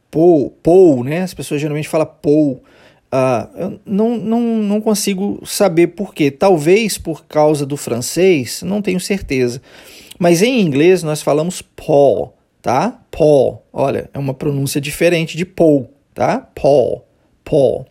Paul, 0.09 0.49
Paul, 0.63 1.03
né? 1.03 1.21
As 1.21 1.33
pessoas 1.33 1.59
geralmente 1.59 1.89
falam 1.89 2.07
Paul. 2.21 2.63
Uh, 3.13 3.57
eu 3.57 3.79
não, 3.85 4.17
não, 4.17 4.41
não 4.41 4.81
consigo 4.81 5.41
saber 5.45 5.87
porquê. 5.87 6.29
Talvez 6.29 6.97
por 6.97 7.25
causa 7.25 7.65
do 7.65 7.77
francês, 7.77 8.61
não 8.61 8.81
tenho 8.81 8.99
certeza. 8.99 9.61
Mas 10.19 10.41
em 10.41 10.61
inglês 10.61 11.03
nós 11.03 11.21
falamos 11.21 11.61
Paul, 11.61 12.33
tá? 12.61 12.99
Paul. 13.11 13.63
Olha, 13.71 14.09
é 14.13 14.19
uma 14.19 14.33
pronúncia 14.33 14.81
diferente 14.81 15.37
de 15.37 15.45
Paul, 15.45 15.89
tá? 16.13 16.39
Paul. 16.39 17.05
Paul. 17.43 17.85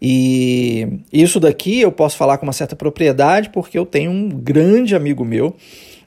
E 0.00 0.86
isso 1.12 1.40
daqui 1.40 1.80
eu 1.80 1.90
posso 1.90 2.16
falar 2.16 2.38
com 2.38 2.46
uma 2.46 2.52
certa 2.52 2.76
propriedade 2.76 3.50
porque 3.50 3.78
eu 3.78 3.86
tenho 3.86 4.10
um 4.10 4.28
grande 4.28 4.94
amigo 4.94 5.24
meu 5.24 5.56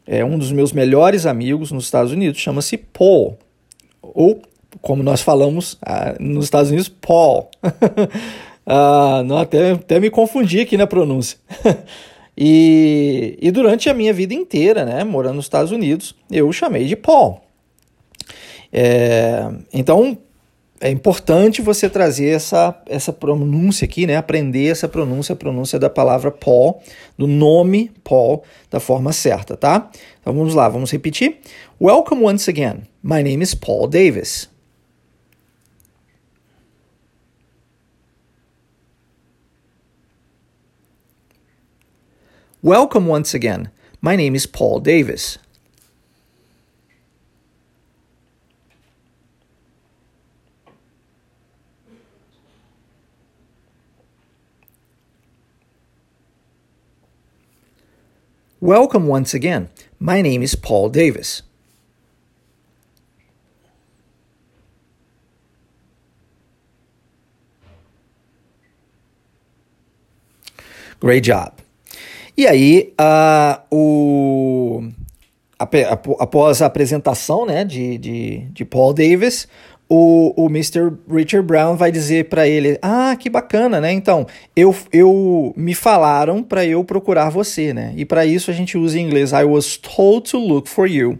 é 0.05 0.23
um 0.23 0.37
dos 0.37 0.51
meus 0.51 0.73
melhores 0.73 1.25
amigos 1.25 1.71
nos 1.71 1.85
Estados 1.85 2.11
Unidos, 2.11 2.39
chama-se 2.39 2.77
Paul. 2.77 3.37
Ou, 4.01 4.41
como 4.81 5.03
nós 5.03 5.21
falamos 5.21 5.77
ah, 5.85 6.15
nos 6.19 6.45
Estados 6.45 6.69
Unidos, 6.69 6.89
Paul. 6.89 7.49
ah, 8.65 9.23
não, 9.25 9.37
até, 9.37 9.71
até 9.71 9.99
me 9.99 10.09
confundi 10.09 10.61
aqui 10.61 10.77
na 10.77 10.87
pronúncia. 10.87 11.37
e, 12.37 13.37
e 13.41 13.51
durante 13.51 13.89
a 13.89 13.93
minha 13.93 14.13
vida 14.13 14.33
inteira, 14.33 14.85
né, 14.85 15.03
morando 15.03 15.35
nos 15.35 15.45
Estados 15.45 15.71
Unidos, 15.71 16.15
eu 16.31 16.47
o 16.47 16.53
chamei 16.53 16.85
de 16.85 16.95
Paul. 16.95 17.41
É, 18.71 19.51
então, 19.71 20.17
é 20.83 20.89
importante 20.89 21.61
você 21.61 21.89
trazer 21.89 22.35
essa, 22.35 22.75
essa 22.87 23.13
pronúncia 23.13 23.85
aqui, 23.85 24.05
né? 24.05 24.17
Aprender 24.17 24.69
essa 24.69 24.85
pronúncia, 24.85 25.31
a 25.31 25.35
pronúncia 25.35 25.79
da 25.79 25.89
palavra 25.89 26.29
Paul, 26.29 26.81
do 27.17 27.25
nome 27.25 27.89
Paul, 28.03 28.43
da 28.69 28.81
forma 28.81 29.13
certa, 29.13 29.55
tá? 29.55 29.89
Então 30.19 30.33
vamos 30.33 30.53
lá, 30.53 30.67
vamos 30.67 30.91
repetir. 30.91 31.37
Welcome 31.79 32.25
once 32.25 32.49
again. 32.49 32.81
My 33.01 33.23
name 33.23 33.41
is 33.41 33.55
Paul 33.55 33.87
Davis. 33.87 34.52
Welcome 42.63 43.07
once 43.07 43.33
again. 43.33 43.71
My 43.99 44.15
name 44.15 44.35
is 44.35 44.45
Paul 44.45 44.79
Davis. 44.79 45.37
Welcome 58.61 59.07
once 59.07 59.33
again. 59.33 59.67
My 59.99 60.21
name 60.21 60.41
is 60.41 60.55
Paul 60.55 60.87
Davis. 60.87 61.41
Great 71.01 71.25
job. 71.25 71.62
E 72.35 72.47
aí, 72.47 72.93
uh, 72.99 73.61
o, 73.69 74.83
após 76.19 76.61
a 76.61 76.65
apresentação 76.65 77.45
né, 77.45 77.63
de, 77.63 77.97
de, 77.97 78.37
de 78.51 78.65
Paul 78.65 78.93
Davis, 78.93 79.47
o, 79.87 80.33
o 80.35 80.47
Mr. 80.47 80.91
Richard 81.07 81.45
Brown 81.45 81.75
vai 81.75 81.91
dizer 81.91 82.29
para 82.29 82.47
ele: 82.47 82.79
Ah, 82.81 83.15
que 83.19 83.29
bacana, 83.29 83.79
né? 83.79 83.91
Então, 83.91 84.25
eu, 84.55 84.75
eu 84.91 85.53
me 85.55 85.75
falaram 85.75 86.41
para 86.41 86.65
eu 86.65 86.83
procurar 86.83 87.29
você, 87.29 87.73
né? 87.73 87.93
E 87.95 88.03
para 88.03 88.25
isso 88.25 88.49
a 88.49 88.53
gente 88.53 88.77
usa 88.77 88.97
em 88.97 89.05
inglês: 89.05 89.31
I 89.31 89.43
was 89.43 89.77
told 89.77 90.29
to 90.31 90.39
look 90.39 90.67
for 90.67 90.87
you. 90.87 91.19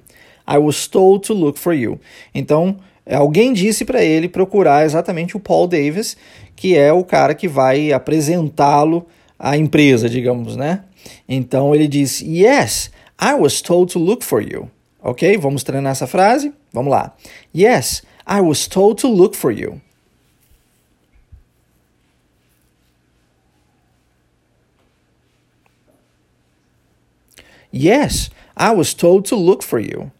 I 0.50 0.58
was 0.58 0.88
told 0.88 1.27
to 1.27 1.34
look 1.34 1.60
for 1.60 1.74
you. 1.74 2.00
Então, 2.34 2.77
alguém 3.10 3.53
disse 3.53 3.86
para 3.86 4.03
ele 4.03 4.27
procurar 4.27 4.86
exatamente 4.86 5.38
o 5.38 5.39
Paul 5.39 5.67
Davis, 5.67 6.17
que 6.55 6.75
é 6.75 6.91
o 6.91 7.03
cara 7.03 7.36
que 7.36 7.48
vai 7.48 7.93
apresentá-lo 7.93 9.05
à 9.38 9.55
empresa, 9.55 10.10
digamos, 10.10 10.55
né? 10.55 10.82
Então 11.27 11.74
ele 11.74 11.88
diz: 11.88 12.22
Yes, 12.22 12.91
I 13.19 13.33
was 13.33 13.62
told 13.62 13.91
to 13.93 14.00
look 14.00 14.24
for 14.24 14.41
you. 14.41 14.69
Ok? 15.01 15.38
Vamos 15.38 15.63
treinar 15.63 15.91
essa 15.91 16.07
frase? 16.07 16.53
Vamos 16.72 16.91
lá. 16.91 17.15
Yes, 17.53 18.03
I 18.27 18.41
was 18.41 18.67
told 18.67 19.01
to 19.01 19.07
look 19.07 19.36
for 19.36 19.51
you. 19.51 19.81
Yes, 27.72 28.29
I 28.55 28.72
was 28.72 28.93
told 28.93 29.25
to 29.25 29.36
look 29.36 29.63
for 29.63 29.79
you. 29.79 30.12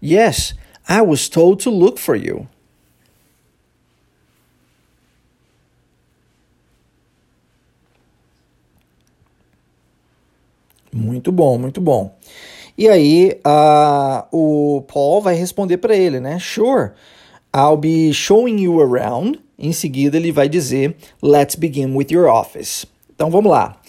Yes, 0.00 0.54
I 0.88 1.02
was 1.02 1.28
told 1.28 1.60
to 1.64 1.70
look 1.70 1.98
for 1.98 2.14
you. 2.14 2.46
Muito 10.92 11.30
bom, 11.30 11.58
muito 11.58 11.80
bom. 11.80 12.16
E 12.78 12.88
aí 12.88 13.40
uh, 13.46 14.26
o 14.30 14.82
Paul 14.82 15.20
vai 15.20 15.34
responder 15.34 15.78
para 15.78 15.94
ele, 15.94 16.20
né? 16.20 16.38
Sure, 16.38 16.92
I'll 17.54 17.76
be 17.76 18.12
showing 18.12 18.62
you 18.62 18.80
around. 18.80 19.40
Em 19.58 19.72
seguida 19.72 20.16
ele 20.16 20.30
vai 20.30 20.48
dizer, 20.48 20.96
Let's 21.22 21.54
begin 21.54 21.94
with 21.94 22.08
your 22.10 22.28
office. 22.28 22.86
Então 23.14 23.30
vamos 23.30 23.50
lá. 23.50 23.80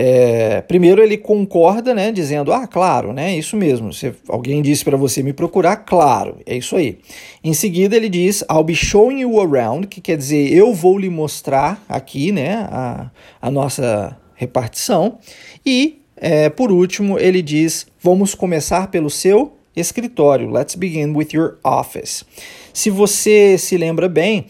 É, 0.00 0.60
primeiro 0.60 1.02
ele 1.02 1.16
concorda, 1.16 1.92
né, 1.92 2.12
dizendo, 2.12 2.52
ah, 2.52 2.68
claro, 2.68 3.12
né, 3.12 3.36
isso 3.36 3.56
mesmo. 3.56 3.92
Se 3.92 4.14
alguém 4.28 4.62
disse 4.62 4.84
para 4.84 4.96
você 4.96 5.24
me 5.24 5.32
procurar, 5.32 5.78
claro, 5.78 6.36
é 6.46 6.56
isso 6.56 6.76
aí. 6.76 6.98
Em 7.42 7.52
seguida 7.52 7.96
ele 7.96 8.08
diz, 8.08 8.44
I'll 8.48 8.62
be 8.62 8.76
showing 8.76 9.22
you 9.22 9.40
around, 9.40 9.88
que 9.88 10.00
quer 10.00 10.16
dizer, 10.16 10.52
eu 10.52 10.72
vou 10.72 10.96
lhe 10.96 11.10
mostrar 11.10 11.84
aqui, 11.88 12.30
né, 12.30 12.68
a, 12.70 13.10
a 13.42 13.50
nossa 13.50 14.16
repartição. 14.36 15.18
E 15.66 15.98
é, 16.16 16.48
por 16.48 16.70
último, 16.70 17.18
ele 17.18 17.42
diz: 17.42 17.86
vamos 18.00 18.36
começar 18.36 18.92
pelo 18.92 19.10
seu 19.10 19.56
escritório. 19.74 20.48
Let's 20.48 20.76
begin 20.76 21.12
with 21.12 21.28
your 21.32 21.58
office. 21.64 22.24
Se 22.72 22.88
você 22.88 23.58
se 23.58 23.76
lembra 23.76 24.08
bem, 24.08 24.46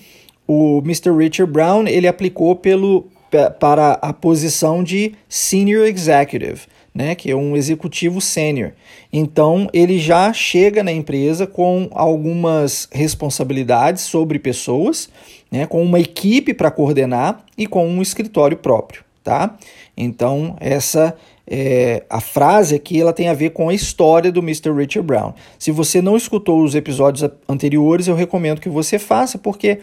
o 0.47 0.83
Mr. 0.85 1.11
Richard 1.17 1.50
Brown 1.50 1.87
ele 1.87 2.07
aplicou 2.07 2.55
pelo, 2.55 3.09
para 3.58 3.92
a 3.92 4.12
posição 4.12 4.82
de 4.82 5.14
Senior 5.28 5.87
Executive, 5.87 6.62
né, 6.94 7.14
que 7.14 7.30
é 7.30 7.37
um 7.37 7.56
executivo 7.56 8.20
sênior. 8.20 8.73
Então, 9.12 9.68
ele 9.73 9.99
já 9.99 10.32
chega 10.32 10.82
na 10.82 10.92
empresa 10.92 11.47
com 11.47 11.88
algumas 11.92 12.88
responsabilidades 12.90 14.02
sobre 14.02 14.38
pessoas, 14.38 15.08
né, 15.50 15.66
com 15.66 15.82
uma 15.82 16.00
equipe 16.00 16.52
para 16.52 16.70
coordenar 16.70 17.44
e 17.56 17.66
com 17.66 17.87
um 17.87 18.02
escritório 18.02 18.56
próprio. 18.56 19.04
Tá? 19.23 19.56
Então, 19.97 20.56
essa 20.58 21.14
é, 21.50 22.04
a 22.11 22.20
frase 22.20 22.75
aqui 22.75 23.00
ela 23.00 23.12
tem 23.12 23.28
a 23.28 23.35
ver 23.35 23.50
com 23.50 23.68
a 23.68 23.75
história 23.75 24.30
do 24.30 24.40
Mr. 24.40 24.70
Richard 24.70 25.06
Brown. 25.06 25.32
Se 25.58 25.70
você 25.70 26.02
não 26.02 26.16
escutou 26.16 26.62
os 26.62 26.75
episódios 26.75 27.28
anteriores, 27.49 28.06
eu 28.06 28.14
recomendo 28.14 28.61
que 28.61 28.68
você 28.68 28.99
faça, 28.99 29.38
porque 29.38 29.78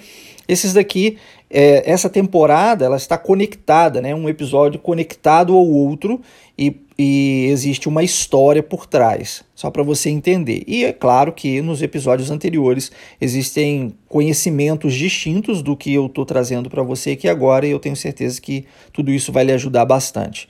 esses 0.47 0.73
daqui, 0.73 1.17
é, 1.49 1.89
essa 1.89 2.09
temporada, 2.09 2.85
ela 2.85 2.97
está 2.97 3.17
conectada, 3.17 4.01
né? 4.01 4.15
Um 4.15 4.27
episódio 4.27 4.79
conectado 4.79 5.53
ao 5.53 5.65
outro 5.65 6.19
e, 6.57 6.75
e 6.97 7.47
existe 7.49 7.87
uma 7.87 8.03
história 8.03 8.63
por 8.63 8.85
trás, 8.85 9.43
só 9.53 9.69
para 9.69 9.83
você 9.83 10.09
entender. 10.09 10.63
E 10.67 10.83
é 10.83 10.91
claro 10.91 11.31
que 11.31 11.61
nos 11.61 11.81
episódios 11.81 12.31
anteriores 12.31 12.91
existem 13.21 13.93
conhecimentos 14.09 14.93
distintos 14.93 15.61
do 15.61 15.77
que 15.77 15.93
eu 15.93 16.07
estou 16.07 16.25
trazendo 16.25 16.69
para 16.69 16.81
você 16.81 17.11
aqui 17.11 17.27
agora 17.27 17.67
e 17.67 17.71
eu 17.71 17.79
tenho 17.79 17.95
certeza 17.95 18.41
que 18.41 18.65
tudo 18.91 19.11
isso 19.11 19.31
vai 19.31 19.43
lhe 19.43 19.51
ajudar 19.51 19.85
bastante. 19.85 20.49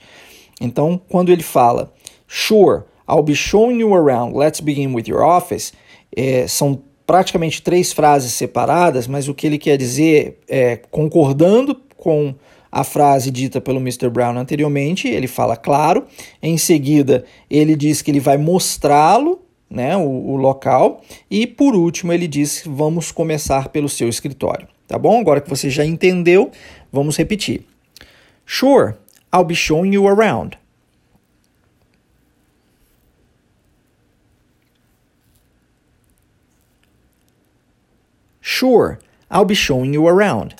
Então, 0.60 1.00
quando 1.08 1.30
ele 1.30 1.42
fala, 1.42 1.92
Sure, 2.26 2.82
I'll 3.08 3.22
be 3.22 3.34
showing 3.34 3.80
you 3.80 3.94
around, 3.94 4.36
let's 4.36 4.60
begin 4.60 4.94
with 4.94 5.04
your 5.06 5.22
office, 5.22 5.72
é, 6.16 6.48
são 6.48 6.82
praticamente 7.06 7.62
três 7.62 7.92
frases 7.92 8.32
separadas, 8.32 9.06
mas 9.06 9.28
o 9.28 9.34
que 9.34 9.46
ele 9.46 9.58
quer 9.58 9.76
dizer 9.76 10.38
é 10.48 10.76
concordando 10.90 11.74
com 11.96 12.34
a 12.70 12.84
frase 12.84 13.30
dita 13.30 13.60
pelo 13.60 13.78
Mr. 13.78 14.10
Brown 14.10 14.36
anteriormente, 14.36 15.08
ele 15.08 15.26
fala 15.26 15.56
claro. 15.56 16.04
Em 16.42 16.58
seguida, 16.58 17.24
ele 17.48 17.74
diz 17.74 18.02
que 18.02 18.10
ele 18.10 18.20
vai 18.20 18.36
mostrá-lo, 18.36 19.40
né, 19.70 19.96
o, 19.96 20.02
o, 20.02 20.36
local. 20.36 21.02
E 21.30 21.46
por 21.46 21.74
último, 21.74 22.12
ele 22.12 22.28
diz: 22.28 22.62
vamos 22.66 23.10
começar 23.10 23.68
pelo 23.68 23.88
seu 23.88 24.08
escritório. 24.08 24.68
Tá 24.86 24.98
bom? 24.98 25.18
Agora 25.18 25.40
que 25.40 25.48
você 25.48 25.70
já 25.70 25.84
entendeu, 25.84 26.50
vamos 26.92 27.16
repetir. 27.16 27.62
Sure, 28.44 28.94
I'll 29.34 29.44
be 29.44 29.54
showing 29.54 29.94
you 29.94 30.06
around. 30.06 30.56
Sure, 38.56 38.98
I'll 39.30 39.44
be 39.44 39.54
showing 39.54 39.92
you 39.92 40.08
around. 40.08 40.54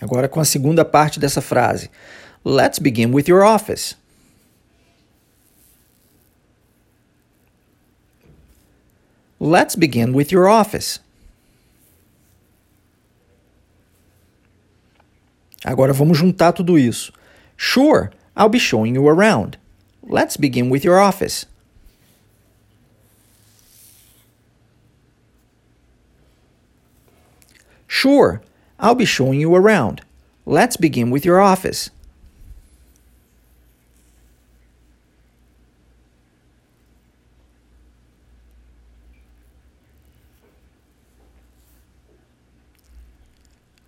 Agora 0.00 0.30
com 0.30 0.40
a 0.40 0.46
segunda 0.46 0.82
parte 0.82 1.20
dessa 1.20 1.42
frase. 1.42 1.90
Let's 2.42 2.78
begin 2.78 3.12
with 3.12 3.28
your 3.28 3.44
office. 3.44 3.94
Let's 9.38 9.76
begin 9.76 10.14
with 10.14 10.32
your 10.32 10.48
office. 10.48 11.00
Agora 15.62 15.92
vamos 15.92 16.16
juntar 16.16 16.54
tudo 16.54 16.78
isso. 16.78 17.12
Sure, 17.58 18.10
I'll 18.34 18.48
be 18.48 18.58
showing 18.58 18.94
you 18.94 19.06
around. 19.06 19.58
Let's 20.02 20.36
begin 20.36 20.68
with 20.68 20.84
your 20.84 20.98
office. 20.98 21.46
Sure, 27.86 28.42
I'll 28.80 28.94
be 28.94 29.04
showing 29.04 29.38
you 29.38 29.54
around. 29.54 30.02
Let's 30.44 30.76
begin 30.76 31.10
with 31.10 31.24
your 31.24 31.40
office. 31.40 31.90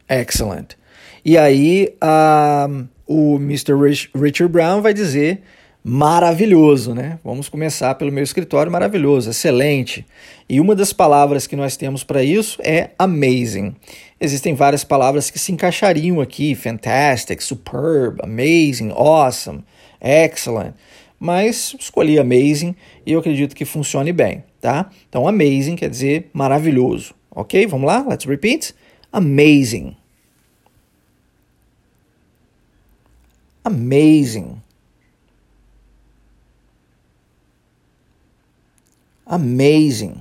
Excellent. 0.09 0.77
E 1.25 1.37
aí, 1.39 1.97
um, 2.03 2.89
o 3.07 3.39
Mr. 3.39 3.81
Rich, 3.81 4.11
Richard 4.15 4.53
Brown 4.53 4.83
vai 4.83 4.93
dizer 4.93 5.43
maravilhoso, 5.87 6.95
né? 6.95 7.19
Vamos 7.23 7.51
começar 7.51 7.95
pelo 7.97 8.11
meu 8.11 8.25
escritório 8.25 8.73
maravilhoso, 8.73 9.29
excelente. 9.29 10.07
E 10.49 10.59
uma 10.59 10.75
das 10.75 10.95
palavras 10.95 11.47
que 11.47 11.55
nós 11.55 11.77
temos 11.77 12.03
para 12.03 12.25
isso 12.25 12.59
é 12.65 12.93
amazing. 12.99 13.77
Existem 14.19 14.55
várias 14.55 14.83
palavras 14.83 15.31
que 15.31 15.39
se 15.39 15.53
encaixariam 15.53 16.23
aqui: 16.23 16.55
fantastic, 16.55 17.43
superb, 17.43 18.19
amazing, 18.23 18.93
awesome, 18.93 19.63
excellent. 20.01 20.73
Mas 21.21 21.77
escolhi 21.79 22.19
amazing 22.19 22.75
e 23.05 23.13
eu 23.13 23.21
acredito 23.21 23.55
que 23.55 23.67
funcione 23.67 24.13
bem, 24.13 24.43
tá? 24.61 24.91
Então, 25.09 25.29
amazing 25.29 25.77
quer 25.77 25.91
dizer 25.91 26.31
maravilhoso, 26.33 27.15
ok? 27.31 27.67
Vamos 27.67 27.87
lá? 27.87 28.05
Let's 28.09 28.25
repeat. 28.25 28.75
Amazing. 29.13 29.97
Amazing. 33.63 34.64
Amazing. 39.35 40.15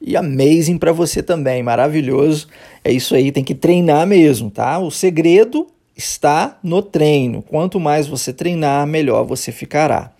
E 0.00 0.16
amazing 0.16 0.78
para 0.78 0.90
você 0.90 1.22
também, 1.22 1.62
maravilhoso. 1.62 2.48
É 2.82 2.90
isso 2.90 3.14
aí, 3.14 3.30
tem 3.30 3.44
que 3.44 3.54
treinar 3.54 4.06
mesmo, 4.06 4.50
tá? 4.50 4.78
O 4.78 4.90
segredo 4.90 5.66
está 5.94 6.58
no 6.62 6.80
treino. 6.80 7.42
Quanto 7.42 7.78
mais 7.78 8.06
você 8.06 8.32
treinar, 8.32 8.86
melhor 8.86 9.24
você 9.24 9.52
ficará. 9.52 10.12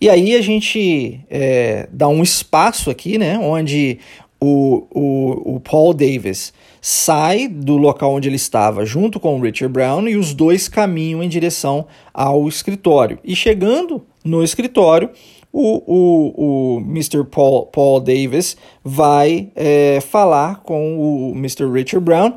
E 0.00 0.08
aí 0.08 0.34
a 0.34 0.40
gente 0.40 1.20
é, 1.28 1.88
dá 1.92 2.08
um 2.08 2.22
espaço 2.22 2.88
aqui, 2.88 3.18
né? 3.18 3.38
Onde 3.38 3.98
o, 4.40 4.86
o, 4.90 5.56
o 5.56 5.60
Paul 5.60 5.92
Davis 5.92 6.54
sai 6.80 7.48
do 7.48 7.76
local 7.76 8.14
onde 8.14 8.30
ele 8.30 8.36
estava 8.36 8.86
junto 8.86 9.20
com 9.20 9.36
o 9.36 9.42
Richard 9.42 9.70
Brown 9.70 10.08
e 10.08 10.16
os 10.16 10.32
dois 10.32 10.68
caminham 10.68 11.22
em 11.22 11.28
direção 11.28 11.86
ao 12.14 12.48
escritório. 12.48 13.18
E 13.22 13.36
chegando 13.36 14.06
no 14.24 14.42
escritório, 14.42 15.10
o, 15.52 15.82
o, 15.86 16.76
o 16.76 16.80
Mr. 16.80 17.24
Paul, 17.24 17.66
Paul 17.66 18.00
Davis 18.00 18.56
vai 18.84 19.50
é, 19.56 20.00
falar 20.00 20.62
com 20.62 20.98
o 20.98 21.32
Mr. 21.34 21.70
Richard 21.70 22.04
Brown 22.04 22.34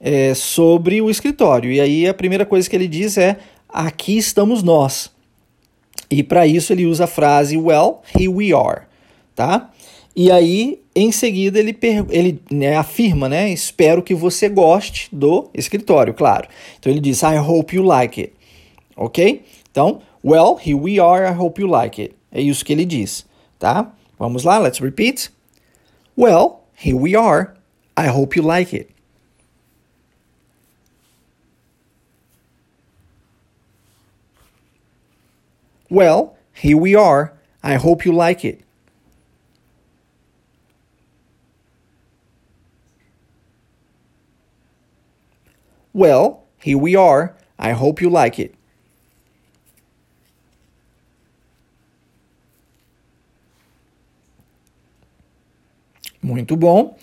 é, 0.00 0.34
sobre 0.34 1.00
o 1.00 1.10
escritório. 1.10 1.70
E 1.70 1.80
aí 1.80 2.06
a 2.06 2.14
primeira 2.14 2.44
coisa 2.44 2.68
que 2.68 2.76
ele 2.76 2.88
diz 2.88 3.16
é: 3.16 3.38
aqui 3.68 4.16
estamos 4.16 4.62
nós. 4.62 5.10
E 6.10 6.22
para 6.22 6.46
isso 6.46 6.72
ele 6.72 6.86
usa 6.86 7.04
a 7.04 7.06
frase 7.06 7.56
Well, 7.56 8.02
here 8.14 8.28
we 8.28 8.52
are. 8.52 8.82
Tá? 9.34 9.70
E 10.16 10.32
aí, 10.32 10.80
em 10.96 11.12
seguida, 11.12 11.60
ele, 11.60 11.78
ele 12.10 12.40
né, 12.50 12.76
afirma, 12.76 13.28
né? 13.28 13.52
Espero 13.52 14.02
que 14.02 14.16
você 14.16 14.48
goste 14.48 15.08
do 15.12 15.48
escritório, 15.54 16.12
claro. 16.12 16.48
Então 16.76 16.90
ele 16.90 17.00
diz, 17.00 17.22
I 17.22 17.38
hope 17.38 17.76
you 17.76 17.84
like 17.84 18.20
it. 18.20 18.32
Ok? 18.96 19.44
Então, 19.70 20.00
well, 20.22 20.56
here 20.56 20.76
we 20.76 20.98
are, 20.98 21.24
I 21.24 21.32
hope 21.32 21.58
you 21.58 21.68
like 21.68 21.98
it. 21.98 22.14
É 22.32 22.40
isso 22.40 22.64
que 22.64 22.72
ele 22.72 22.84
diz, 22.84 23.24
tá? 23.58 23.92
Vamos 24.18 24.44
lá, 24.44 24.58
let's 24.58 24.80
repeat. 24.80 25.30
Well, 26.16 26.64
here 26.74 26.96
we 26.96 27.14
are, 27.14 27.54
I 27.96 28.08
hope 28.08 28.36
you 28.36 28.42
like 28.42 28.74
it. 28.74 28.90
Well, 35.90 36.36
here 36.52 36.76
we 36.76 36.94
are, 36.94 37.32
I 37.62 37.76
hope 37.76 38.04
you 38.04 38.12
like 38.12 38.44
it. 38.44 38.62
Well, 45.98 46.44
here 46.60 46.78
we 46.78 46.94
are. 46.94 47.34
I 47.58 47.72
hope 47.72 48.00
you 48.00 48.08
like 48.08 48.38
it. 48.38 48.54
Muito 56.22 56.56
bom. 56.56 56.96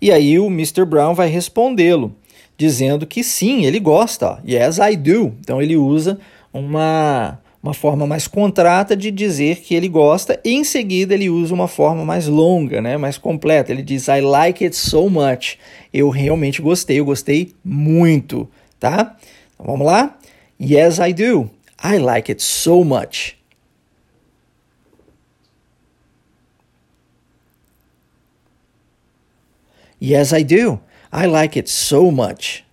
E 0.00 0.10
aí 0.10 0.38
o 0.38 0.46
Mr. 0.46 0.84
Brown 0.84 1.14
vai 1.14 1.28
respondê-lo, 1.28 2.14
dizendo 2.56 3.06
que 3.06 3.22
sim, 3.22 3.64
ele 3.64 3.78
gosta. 3.78 4.42
Yes, 4.46 4.78
I 4.78 4.96
do. 4.96 5.34
Então 5.40 5.60
ele 5.60 5.76
usa 5.76 6.18
uma, 6.52 7.38
uma 7.62 7.74
forma 7.74 8.06
mais 8.06 8.26
contrata 8.26 8.96
de 8.96 9.10
dizer 9.10 9.60
que 9.60 9.74
ele 9.74 9.88
gosta, 9.88 10.40
e 10.44 10.52
em 10.52 10.64
seguida 10.64 11.14
ele 11.14 11.28
usa 11.28 11.54
uma 11.54 11.68
forma 11.68 12.04
mais 12.04 12.26
longa, 12.26 12.80
né, 12.80 12.96
mais 12.96 13.18
completa. 13.18 13.72
Ele 13.72 13.82
diz 13.82 14.08
I 14.08 14.20
like 14.20 14.64
it 14.64 14.76
so 14.76 15.10
much. 15.10 15.56
Eu 15.92 16.08
realmente 16.08 16.62
gostei, 16.62 17.00
eu 17.00 17.04
gostei 17.04 17.52
muito, 17.64 18.48
tá? 18.78 19.16
Então, 19.54 19.66
vamos 19.66 19.86
lá? 19.86 20.16
Yes, 20.60 20.98
I 20.98 21.12
do. 21.12 21.50
I 21.82 21.98
like 21.98 22.30
it 22.30 22.42
so 22.42 22.84
much. 22.84 23.39
Yes, 30.00 30.32
I 30.32 30.42
do. 30.42 30.80
I 31.12 31.26
like 31.26 31.56
it 31.56 31.68
so 31.68 32.10
much. 32.10 32.64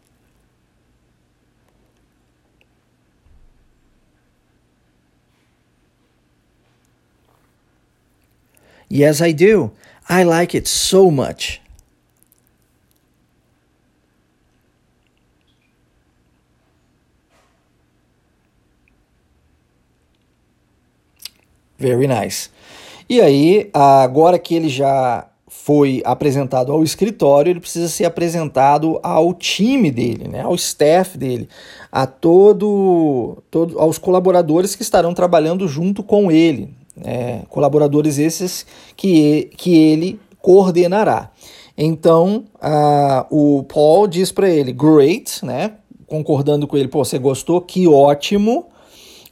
Yes, 8.89 9.21
I 9.21 9.33
do. 9.33 9.71
I 10.07 10.23
like 10.23 10.55
it 10.55 10.67
so 10.67 11.11
much. 11.11 11.61
Very 21.77 22.07
nice. 22.07 22.49
E 23.09 23.21
aí, 23.21 23.69
agora 23.73 24.39
que 24.39 24.55
ele 24.55 24.69
já 24.69 25.29
foi 25.63 26.01
apresentado 26.05 26.71
ao 26.71 26.81
escritório, 26.81 27.49
ele 27.49 27.59
precisa 27.59 27.89
ser 27.89 28.05
apresentado 28.05 28.99
ao 29.03 29.33
time 29.33 29.91
dele, 29.91 30.25
né, 30.27 30.41
ao 30.41 30.55
staff 30.55 31.17
dele, 31.17 31.49
a 31.91 32.07
todo, 32.07 33.37
todo 33.51 33.77
aos 33.77 33.97
colaboradores 33.97 34.75
que 34.75 34.81
estarão 34.81 35.13
trabalhando 35.13 35.67
junto 35.67 36.03
com 36.03 36.31
ele, 36.31 36.69
é, 37.03 37.41
colaboradores 37.49 38.17
esses 38.17 38.65
que, 38.95 39.49
que 39.57 39.75
ele 39.75 40.19
coordenará. 40.41 41.31
Então, 41.77 42.45
o 43.29 43.63
Paul 43.63 44.07
diz 44.07 44.31
para 44.31 44.49
ele, 44.49 44.71
great, 44.71 45.43
né, 45.45 45.73
concordando 46.05 46.65
com 46.65 46.77
ele, 46.77 46.87
pô, 46.87 47.03
você 47.03 47.19
gostou, 47.19 47.59
que 47.59 47.87
ótimo. 47.87 48.67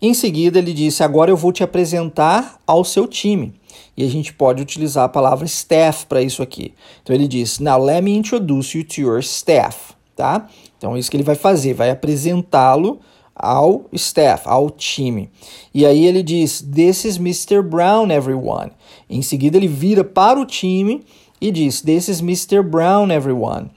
Em 0.01 0.13
seguida, 0.13 0.59
ele 0.59 0.73
disse, 0.73 1.01
agora 1.01 1.31
eu 1.31 1.38
vou 1.38 1.53
te 1.53 1.63
apresentar 1.63 2.59
ao 2.67 2.83
seu 2.83 3.07
time. 3.07 3.53
E 3.97 4.03
a 4.03 4.10
gente 4.10 4.34
pode 4.34 4.62
utilizar 4.62 5.05
a 5.05 5.10
palavra 5.10 5.45
staff 5.45 6.05
para 6.05 6.21
isso 6.21 6.41
aqui. 6.41 6.73
Então 7.01 7.15
ele 7.15 7.27
diz: 7.27 7.60
Now 7.60 7.81
let 7.81 8.03
me 8.03 8.15
introduce 8.15 8.77
you 8.77 8.84
to 8.84 9.01
your 9.01 9.19
staff, 9.19 9.93
tá? 10.15 10.47
Então 10.77 10.95
é 10.95 10.99
isso 10.99 11.10
que 11.10 11.17
ele 11.17 11.23
vai 11.23 11.36
fazer, 11.36 11.73
vai 11.73 11.89
apresentá-lo 11.89 12.99
ao 13.36 13.86
staff, 13.91 14.47
ao 14.47 14.69
time. 14.69 15.29
E 15.73 15.86
aí 15.86 16.05
ele 16.05 16.23
diz: 16.23 16.62
This 16.62 17.05
is 17.05 17.17
Mr. 17.17 17.62
Brown, 17.62 18.12
everyone. 18.12 18.71
Em 19.10 19.21
seguida 19.21 19.58
ele 19.58 19.67
vira 19.67 20.03
para 20.03 20.39
o 20.39 20.45
time 20.45 21.03
e 21.39 21.51
diz: 21.51 21.81
This 21.81 22.08
is 22.08 22.21
Mr. 22.21 22.62
Brown, 22.63 23.12
everyone. 23.12 23.69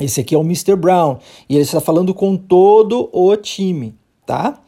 Esse 0.00 0.20
aqui 0.20 0.34
é 0.34 0.38
o 0.38 0.42
Mr. 0.42 0.74
Brown. 0.76 1.18
E 1.48 1.54
ele 1.54 1.62
está 1.62 1.80
falando 1.80 2.12
com 2.14 2.36
todo 2.36 3.08
o 3.12 3.36
time, 3.36 3.94
tá? 4.26 4.58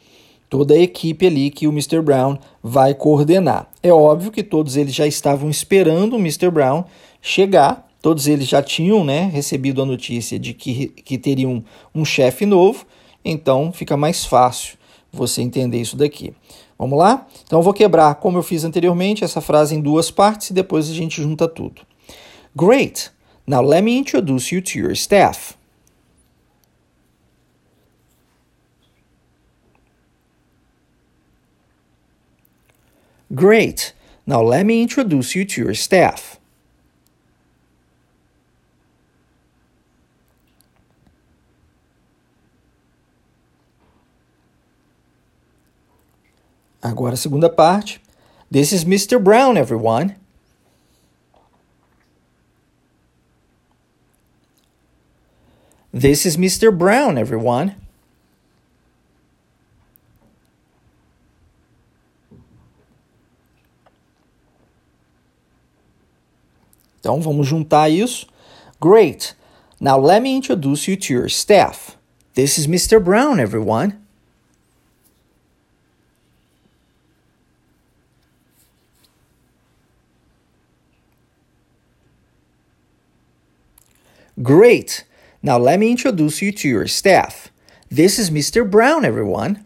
Toda 0.54 0.74
a 0.74 0.78
equipe 0.78 1.26
ali 1.26 1.50
que 1.50 1.66
o 1.66 1.72
Mr. 1.72 2.00
Brown 2.00 2.38
vai 2.62 2.94
coordenar. 2.94 3.68
É 3.82 3.92
óbvio 3.92 4.30
que 4.30 4.40
todos 4.40 4.76
eles 4.76 4.94
já 4.94 5.04
estavam 5.04 5.50
esperando 5.50 6.12
o 6.14 6.20
Mr. 6.20 6.48
Brown 6.48 6.84
chegar, 7.20 7.90
todos 8.00 8.28
eles 8.28 8.46
já 8.46 8.62
tinham 8.62 9.02
né, 9.02 9.28
recebido 9.32 9.82
a 9.82 9.84
notícia 9.84 10.38
de 10.38 10.54
que, 10.54 10.86
que 10.86 11.18
teriam 11.18 11.64
um, 11.92 12.04
chefe 12.04 12.46
novo, 12.46 12.86
então 13.24 13.72
fica 13.72 13.96
mais 13.96 14.24
fácil 14.24 14.78
você 15.12 15.42
entender 15.42 15.80
isso 15.80 15.96
daqui. 15.96 16.32
Vamos 16.78 16.96
lá? 16.96 17.26
Então 17.44 17.58
eu 17.58 17.62
vou 17.64 17.74
quebrar, 17.74 18.14
como 18.14 18.38
eu 18.38 18.42
fiz 18.44 18.62
anteriormente, 18.62 19.24
essa 19.24 19.40
frase 19.40 19.74
em 19.74 19.80
duas 19.80 20.08
partes 20.08 20.50
e 20.50 20.54
depois 20.54 20.88
a 20.88 20.94
gente 20.94 21.20
junta 21.20 21.48
tudo. 21.48 21.82
Great! 22.54 23.10
Now 23.44 23.60
let 23.60 23.82
me 23.82 23.98
introduce 23.98 24.54
you 24.54 24.62
to 24.62 24.78
your 24.78 24.92
staff. 24.92 25.56
Great. 33.34 33.92
Now 34.26 34.42
let 34.42 34.64
me 34.66 34.82
introduce 34.82 35.34
you 35.34 35.44
to 35.44 35.62
your 35.62 35.74
staff. 35.74 36.38
Agora 46.82 47.12
a 47.12 47.16
segunda 47.16 47.48
parte. 47.48 47.98
This 48.50 48.72
is 48.72 48.84
Mr. 48.84 49.22
Brown, 49.22 49.56
everyone. 49.56 50.16
This 55.92 56.26
is 56.26 56.36
Mr. 56.36 56.76
Brown, 56.76 57.16
everyone. 57.16 57.74
Então 67.04 67.20
vamos 67.20 67.46
juntar 67.46 67.90
isso. 67.90 68.26
Great. 68.80 69.36
Now 69.78 69.98
let 69.98 70.22
me 70.22 70.34
introduce 70.34 70.88
you 70.88 70.96
to 70.96 71.12
your 71.12 71.28
staff. 71.28 71.98
This 72.32 72.56
is 72.56 72.66
Mr. 72.66 72.98
Brown, 72.98 73.38
everyone. 73.38 73.98
Great. 84.42 85.04
Now 85.42 85.58
let 85.58 85.78
me 85.78 85.90
introduce 85.90 86.40
you 86.40 86.52
to 86.52 86.66
your 86.66 86.88
staff. 86.88 87.52
This 87.90 88.18
is 88.18 88.30
Mr. 88.30 88.68
Brown, 88.68 89.04
everyone. 89.04 89.63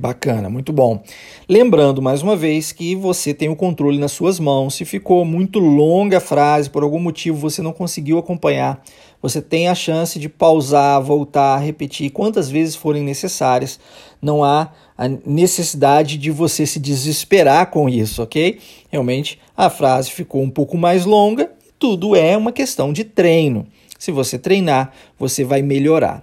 Bacana, 0.00 0.48
muito 0.48 0.72
bom. 0.72 1.02
Lembrando 1.46 2.00
mais 2.00 2.22
uma 2.22 2.34
vez 2.34 2.72
que 2.72 2.94
você 2.94 3.34
tem 3.34 3.50
o 3.50 3.54
controle 3.54 3.98
nas 3.98 4.12
suas 4.12 4.40
mãos. 4.40 4.74
Se 4.74 4.86
ficou 4.86 5.26
muito 5.26 5.58
longa 5.58 6.16
a 6.16 6.20
frase, 6.20 6.70
por 6.70 6.82
algum 6.82 6.98
motivo 6.98 7.36
você 7.36 7.60
não 7.60 7.70
conseguiu 7.70 8.16
acompanhar, 8.16 8.82
você 9.20 9.42
tem 9.42 9.68
a 9.68 9.74
chance 9.74 10.18
de 10.18 10.26
pausar, 10.26 11.02
voltar, 11.02 11.58
repetir 11.58 12.10
quantas 12.10 12.48
vezes 12.48 12.74
forem 12.74 13.02
necessárias. 13.02 13.78
Não 14.22 14.42
há 14.42 14.72
a 14.96 15.06
necessidade 15.06 16.16
de 16.16 16.30
você 16.30 16.64
se 16.64 16.80
desesperar 16.80 17.70
com 17.70 17.86
isso, 17.86 18.22
ok? 18.22 18.58
Realmente 18.88 19.38
a 19.54 19.68
frase 19.68 20.10
ficou 20.10 20.42
um 20.42 20.50
pouco 20.50 20.78
mais 20.78 21.04
longa 21.04 21.50
tudo 21.80 22.14
é 22.14 22.36
uma 22.36 22.52
questão 22.52 22.92
de 22.92 23.02
treino. 23.04 23.66
Se 23.98 24.12
você 24.12 24.38
treinar, 24.38 24.92
você 25.18 25.42
vai 25.42 25.62
melhorar. 25.62 26.22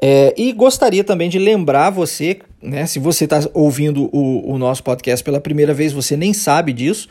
É, 0.00 0.34
e 0.36 0.50
gostaria 0.52 1.04
também 1.04 1.28
de 1.28 1.38
lembrar 1.38 1.90
você, 1.90 2.40
né, 2.64 2.86
se 2.86 2.98
você 2.98 3.24
está 3.24 3.40
ouvindo 3.52 4.08
o, 4.12 4.52
o 4.52 4.58
nosso 4.58 4.82
podcast 4.82 5.24
pela 5.24 5.40
primeira 5.40 5.74
vez, 5.74 5.92
você 5.92 6.16
nem 6.16 6.32
sabe 6.32 6.72
disso, 6.72 7.08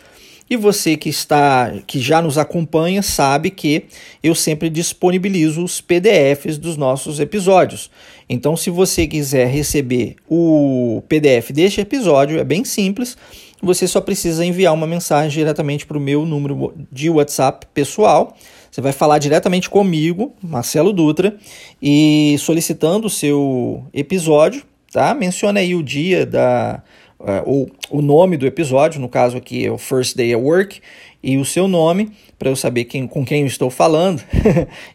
e 0.49 0.57
você 0.57 0.97
que 0.97 1.09
está, 1.09 1.73
que 1.87 1.99
já 1.99 2.21
nos 2.21 2.37
acompanha, 2.37 3.01
sabe 3.01 3.49
que 3.49 3.85
eu 4.21 4.35
sempre 4.35 4.69
disponibilizo 4.69 5.63
os 5.63 5.79
PDFs 5.79 6.57
dos 6.57 6.75
nossos 6.75 7.19
episódios. 7.19 7.89
Então, 8.27 8.57
se 8.57 8.69
você 8.69 9.07
quiser 9.07 9.47
receber 9.47 10.17
o 10.29 11.01
PDF 11.07 11.51
deste 11.51 11.79
episódio, 11.79 12.39
é 12.39 12.43
bem 12.43 12.65
simples. 12.65 13.17
Você 13.61 13.87
só 13.87 14.01
precisa 14.01 14.45
enviar 14.45 14.73
uma 14.73 14.85
mensagem 14.85 15.31
diretamente 15.31 15.85
para 15.85 15.97
o 15.97 16.01
meu 16.01 16.25
número 16.25 16.73
de 16.91 17.09
WhatsApp 17.09 17.65
pessoal 17.73 18.35
você 18.73 18.81
vai 18.81 18.91
falar 18.91 19.19
diretamente 19.19 19.69
comigo, 19.69 20.33
Marcelo 20.41 20.91
Dutra, 20.91 21.37
e 21.79 22.35
solicitando 22.39 23.05
o 23.05 23.09
seu 23.09 23.85
episódio, 23.93 24.63
tá? 24.93 25.13
Menciona 25.13 25.59
aí 25.59 25.75
o 25.75 25.83
dia 25.83 26.25
da. 26.25 26.81
Uh, 27.19 27.41
ou 27.45 27.71
o 27.89 28.01
nome 28.01 28.35
do 28.35 28.45
episódio, 28.45 28.99
no 28.99 29.07
caso 29.07 29.37
aqui 29.37 29.65
é 29.65 29.71
o 29.71 29.77
First 29.77 30.15
Day 30.15 30.33
at 30.33 30.39
Work, 30.39 30.81
e 31.21 31.37
o 31.37 31.45
seu 31.45 31.67
nome, 31.67 32.11
para 32.37 32.49
eu 32.49 32.55
saber 32.55 32.83
quem, 32.83 33.07
com 33.07 33.25
quem 33.25 33.41
eu 33.41 33.47
estou 33.47 33.69
falando. 33.69 34.21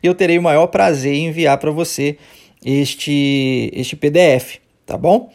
e 0.03 0.07
eu 0.07 0.15
terei 0.15 0.39
o 0.39 0.43
maior 0.43 0.67
prazer 0.67 1.15
em 1.15 1.29
enviar 1.29 1.57
para 1.59 1.71
você 1.71 2.19
este, 2.65 3.71
este 3.73 3.97
PDF, 3.97 4.59
tá 4.85 4.99
bom? 4.99 5.31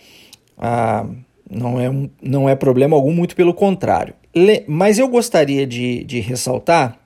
Ah, 0.56 1.08
não, 1.50 1.82
é, 1.82 1.92
não 2.22 2.48
é 2.48 2.56
problema 2.56 2.96
algum, 2.96 3.12
muito 3.12 3.36
pelo 3.36 3.56
contrário. 3.56 4.14
Le, 4.36 4.64
mas 4.68 5.00
eu 5.00 5.08
gostaria 5.08 5.66
de, 5.66 6.04
de 6.04 6.20
ressaltar 6.20 7.00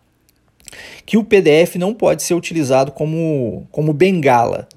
que 1.05 1.17
o 1.17 1.23
PDF 1.23 1.75
não 1.75 1.93
pode 1.93 2.23
ser 2.23 2.33
utilizado 2.33 2.91
como, 2.91 3.67
como 3.71 3.93
bengala. 3.93 4.67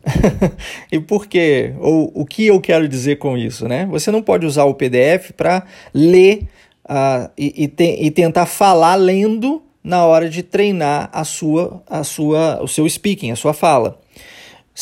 e 0.90 0.98
por 1.00 1.26
quê? 1.26 1.74
Ou 1.78 2.10
o 2.14 2.24
que 2.24 2.46
eu 2.46 2.60
quero 2.60 2.88
dizer 2.88 3.16
com 3.16 3.36
isso? 3.36 3.66
Né? 3.68 3.86
Você 3.90 4.10
não 4.10 4.22
pode 4.22 4.46
usar 4.46 4.64
o 4.64 4.74
PDF 4.74 5.32
para 5.36 5.64
ler 5.92 6.48
uh, 6.84 7.30
e, 7.36 7.64
e, 7.64 7.68
te, 7.68 7.96
e 8.00 8.10
tentar 8.10 8.46
falar 8.46 8.94
lendo 8.94 9.62
na 9.82 10.04
hora 10.04 10.28
de 10.28 10.42
treinar 10.42 11.08
a 11.12 11.24
sua, 11.24 11.82
a 11.88 12.04
sua, 12.04 12.62
o 12.62 12.68
seu 12.68 12.88
speaking, 12.88 13.30
a 13.30 13.36
sua 13.36 13.52
fala. 13.54 13.98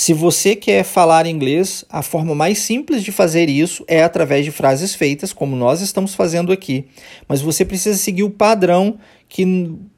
Se 0.01 0.13
você 0.13 0.55
quer 0.55 0.85
falar 0.85 1.27
inglês, 1.27 1.85
a 1.91 2.03
forma 2.03 2.33
mais 2.33 2.61
simples 2.61 3.03
de 3.03 3.11
fazer 3.11 3.51
isso 3.51 3.85
é 3.89 4.01
através 4.01 4.45
de 4.45 4.53
frases 4.53 4.95
feitas, 4.95 5.33
como 5.33 5.57
nós 5.57 5.81
estamos 5.81 6.15
fazendo 6.15 6.53
aqui. 6.53 6.85
Mas 7.27 7.41
você 7.41 7.65
precisa 7.65 7.99
seguir 7.99 8.23
o 8.23 8.31
padrão 8.31 8.97
que 9.29 9.45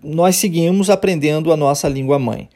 nós 0.03 0.37
seguimos 0.37 0.89
aprendendo 0.89 1.53
a 1.53 1.57
nossa 1.57 1.87
língua 1.87 2.19
mãe. 2.19 2.49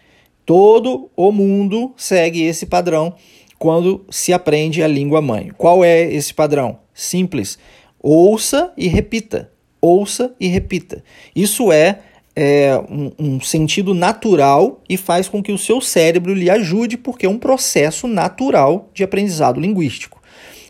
Todo 0.46 1.10
o 1.14 1.30
mundo 1.30 1.92
segue 1.98 2.42
esse 2.42 2.64
padrão 2.64 3.14
quando 3.58 4.06
se 4.08 4.32
aprende 4.32 4.82
a 4.82 4.88
língua 4.88 5.20
mãe. 5.20 5.50
Qual 5.54 5.84
é 5.84 6.02
esse 6.02 6.32
padrão? 6.32 6.78
Simples. 6.94 7.58
Ouça 8.00 8.72
e 8.74 8.88
repita. 8.88 9.52
Ouça 9.82 10.34
e 10.40 10.46
repita. 10.46 11.04
Isso 11.36 11.70
é 11.70 11.98
é, 12.36 12.76
um, 12.90 13.12
um, 13.18 13.40
sentido 13.40 13.94
natural 13.94 14.82
e 14.88 14.96
faz 14.96 15.28
com 15.28 15.42
que 15.42 15.52
o 15.52 15.58
seu 15.58 15.80
cérebro 15.80 16.34
lhe 16.34 16.50
ajude, 16.50 16.96
porque 16.96 17.26
é 17.26 17.28
um 17.28 17.38
processo 17.38 18.08
natural 18.08 18.90
de 18.92 19.04
aprendizado 19.04 19.60
linguístico. 19.60 20.20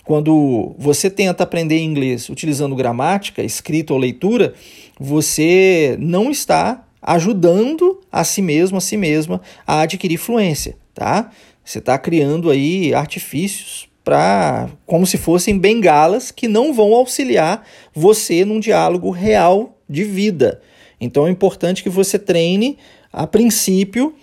Quando 0.05 0.75
você 0.79 1.09
tenta 1.09 1.45
aprender 1.45 1.79
inglês 1.79 2.29
utilizando 2.29 2.77
gramática, 2.77 3.43
escrita 3.43 3.95
ou 3.95 3.99
leitura, 3.99 4.53
você 5.01 5.97
não 5.99 6.31
está 6.31 6.85
ajudando 7.01 8.01
a 8.13 8.23
si 8.23 8.43
mesmo, 8.43 8.77
a 8.77 8.81
si 8.81 8.99
mesma, 8.99 9.41
a 9.67 9.81
adquirir 9.81 10.19
fluência, 10.19 10.77
tá? 10.95 11.31
Você 11.65 11.79
está 11.79 11.99
criando 11.99 12.51
aí 12.51 12.95
artifícios 12.95 13.89
para 14.05 14.69
como 14.85 15.07
se 15.07 15.17
fossem 15.17 15.59
bengalas 15.59 16.31
que 16.31 16.47
não 16.47 16.75
vão 16.75 16.93
auxiliar 16.93 17.67
você 17.95 18.45
num 18.45 18.61
diálogo 18.61 19.11
real 19.11 19.79
de 19.89 20.05
vida. 20.05 20.61
Então 21.05 21.27
é 21.27 21.31
importante 21.31 21.83
que 21.83 21.91
você 21.91 22.19
treine 22.19 22.79
a 23.13 23.27
princípio, 23.27 24.15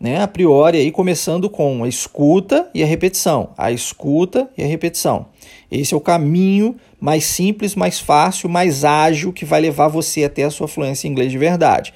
né, 0.00 0.22
a 0.22 0.26
priori, 0.26 0.78
aí, 0.78 0.90
começando 0.90 1.50
com 1.50 1.84
a 1.84 1.88
escuta 1.88 2.70
e 2.74 2.82
a 2.82 2.86
repetição. 2.86 3.50
A 3.56 3.70
escuta 3.70 4.48
e 4.56 4.62
a 4.62 4.66
repetição. 4.66 5.26
Esse 5.70 5.92
é 5.92 5.96
o 5.96 6.00
caminho 6.00 6.76
mais 6.98 7.24
simples, 7.24 7.74
mais 7.74 8.00
fácil, 8.00 8.48
mais 8.48 8.84
ágil 8.84 9.32
que 9.32 9.44
vai 9.44 9.60
levar 9.60 9.88
você 9.88 10.24
até 10.24 10.44
a 10.44 10.50
sua 10.50 10.66
fluência 10.66 11.06
em 11.06 11.10
inglês 11.10 11.30
de 11.30 11.38
verdade. 11.38 11.92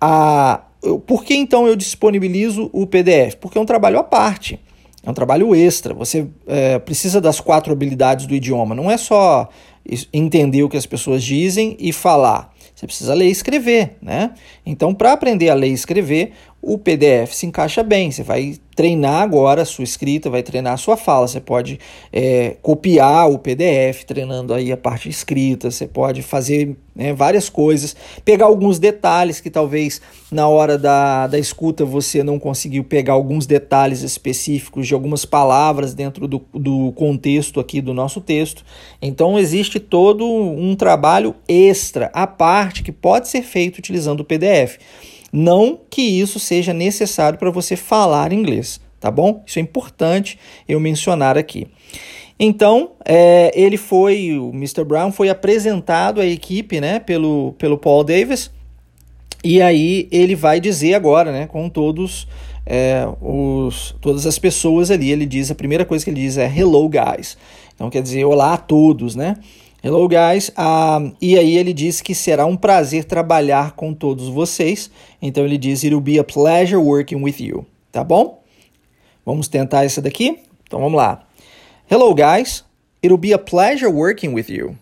A, 0.00 0.62
por 1.06 1.24
que 1.24 1.34
então 1.34 1.66
eu 1.66 1.76
disponibilizo 1.76 2.70
o 2.72 2.86
PDF? 2.86 3.36
Porque 3.40 3.58
é 3.58 3.60
um 3.60 3.66
trabalho 3.66 3.98
à 3.98 4.02
parte. 4.02 4.58
É 5.04 5.10
um 5.10 5.14
trabalho 5.14 5.54
extra. 5.54 5.92
Você 5.92 6.26
é, 6.46 6.78
precisa 6.78 7.20
das 7.20 7.38
quatro 7.38 7.72
habilidades 7.72 8.26
do 8.26 8.34
idioma. 8.34 8.74
Não 8.74 8.90
é 8.90 8.96
só 8.96 9.48
entender 10.12 10.62
o 10.62 10.68
que 10.68 10.76
as 10.76 10.86
pessoas 10.86 11.22
dizem 11.22 11.76
e 11.78 11.92
falar. 11.92 12.54
Você 12.74 12.86
precisa 12.86 13.14
ler 13.14 13.28
e 13.28 13.30
escrever, 13.30 13.96
né? 14.02 14.32
Então, 14.66 14.92
para 14.92 15.12
aprender 15.12 15.48
a 15.48 15.54
ler 15.54 15.68
e 15.68 15.72
escrever, 15.72 16.32
o 16.66 16.78
PDF 16.78 17.32
se 17.32 17.46
encaixa 17.46 17.82
bem. 17.82 18.10
Você 18.10 18.22
vai 18.22 18.56
treinar 18.74 19.22
agora 19.22 19.62
a 19.62 19.64
sua 19.64 19.84
escrita, 19.84 20.30
vai 20.30 20.42
treinar 20.42 20.74
a 20.74 20.76
sua 20.76 20.96
fala. 20.96 21.28
Você 21.28 21.40
pode 21.40 21.78
é, 22.12 22.56
copiar 22.62 23.30
o 23.30 23.38
PDF, 23.38 24.04
treinando 24.06 24.52
aí 24.52 24.72
a 24.72 24.76
parte 24.76 25.08
escrita. 25.08 25.70
Você 25.70 25.86
pode 25.86 26.22
fazer 26.22 26.76
né, 26.94 27.12
várias 27.12 27.48
coisas, 27.48 27.94
pegar 28.24 28.46
alguns 28.46 28.78
detalhes 28.78 29.40
que 29.40 29.50
talvez 29.50 30.00
na 30.30 30.48
hora 30.48 30.78
da, 30.78 31.26
da 31.26 31.38
escuta 31.38 31.84
você 31.84 32.22
não 32.22 32.38
conseguiu 32.38 32.84
pegar 32.84 33.14
alguns 33.14 33.46
detalhes 33.46 34.02
específicos 34.02 34.86
de 34.86 34.94
algumas 34.94 35.24
palavras 35.24 35.92
dentro 35.92 36.26
do, 36.28 36.40
do 36.52 36.92
contexto 36.92 37.60
aqui 37.60 37.80
do 37.80 37.92
nosso 37.92 38.20
texto. 38.20 38.64
Então 39.02 39.38
existe 39.38 39.78
todo 39.80 40.24
um 40.24 40.74
trabalho 40.74 41.34
extra, 41.48 42.10
à 42.12 42.26
parte, 42.26 42.82
que 42.82 42.92
pode 42.92 43.28
ser 43.28 43.42
feito 43.42 43.78
utilizando 43.78 44.20
o 44.20 44.24
PDF. 44.24 44.78
Não 45.36 45.76
que 45.90 46.00
isso 46.00 46.38
seja 46.38 46.72
necessário 46.72 47.36
para 47.36 47.50
você 47.50 47.74
falar 47.74 48.32
inglês, 48.32 48.80
tá 49.00 49.10
bom? 49.10 49.42
Isso 49.44 49.58
é 49.58 49.62
importante 49.62 50.38
eu 50.68 50.78
mencionar 50.78 51.36
aqui. 51.36 51.66
Então, 52.38 52.92
é, 53.04 53.50
ele 53.52 53.76
foi, 53.76 54.38
o 54.38 54.50
Mr. 54.50 54.84
Brown 54.84 55.10
foi 55.10 55.28
apresentado 55.28 56.20
à 56.20 56.24
equipe, 56.24 56.80
né, 56.80 57.00
pelo, 57.00 57.52
pelo 57.58 57.76
Paul 57.76 58.04
Davis, 58.04 58.48
e 59.42 59.60
aí 59.60 60.08
ele 60.12 60.36
vai 60.36 60.60
dizer 60.60 60.94
agora, 60.94 61.32
né, 61.32 61.48
com 61.48 61.68
todos 61.68 62.28
é, 62.64 63.04
os, 63.20 63.92
todas 64.00 64.26
as 64.26 64.38
pessoas 64.38 64.88
ali, 64.88 65.10
ele 65.10 65.26
diz, 65.26 65.50
a 65.50 65.54
primeira 65.56 65.84
coisa 65.84 66.04
que 66.04 66.12
ele 66.12 66.20
diz 66.20 66.38
é 66.38 66.46
hello 66.46 66.88
guys. 66.88 67.36
Então 67.74 67.90
quer 67.90 68.02
dizer, 68.02 68.24
olá 68.24 68.54
a 68.54 68.56
todos, 68.56 69.16
né? 69.16 69.36
Hello, 69.84 70.08
guys. 70.08 70.48
Uh, 70.48 71.14
e 71.20 71.38
aí 71.38 71.58
ele 71.58 71.74
diz 71.74 72.00
que 72.00 72.14
será 72.14 72.46
um 72.46 72.56
prazer 72.56 73.04
trabalhar 73.04 73.72
com 73.72 73.92
todos 73.92 74.30
vocês. 74.30 74.90
Então 75.20 75.44
ele 75.44 75.58
diz: 75.58 75.84
It'll 75.84 76.00
be 76.00 76.18
a 76.18 76.24
pleasure 76.24 76.78
working 76.78 77.22
with 77.22 77.38
you. 77.38 77.66
Tá 77.92 78.02
bom? 78.02 78.42
Vamos 79.26 79.46
tentar 79.46 79.84
essa 79.84 80.00
daqui? 80.00 80.38
Então 80.66 80.80
vamos 80.80 80.96
lá. 80.96 81.26
Hello, 81.86 82.14
guys. 82.14 82.64
It'll 83.02 83.18
be 83.18 83.34
a 83.34 83.38
pleasure 83.38 83.90
working 83.92 84.32
with 84.32 84.48
you. 84.48 84.74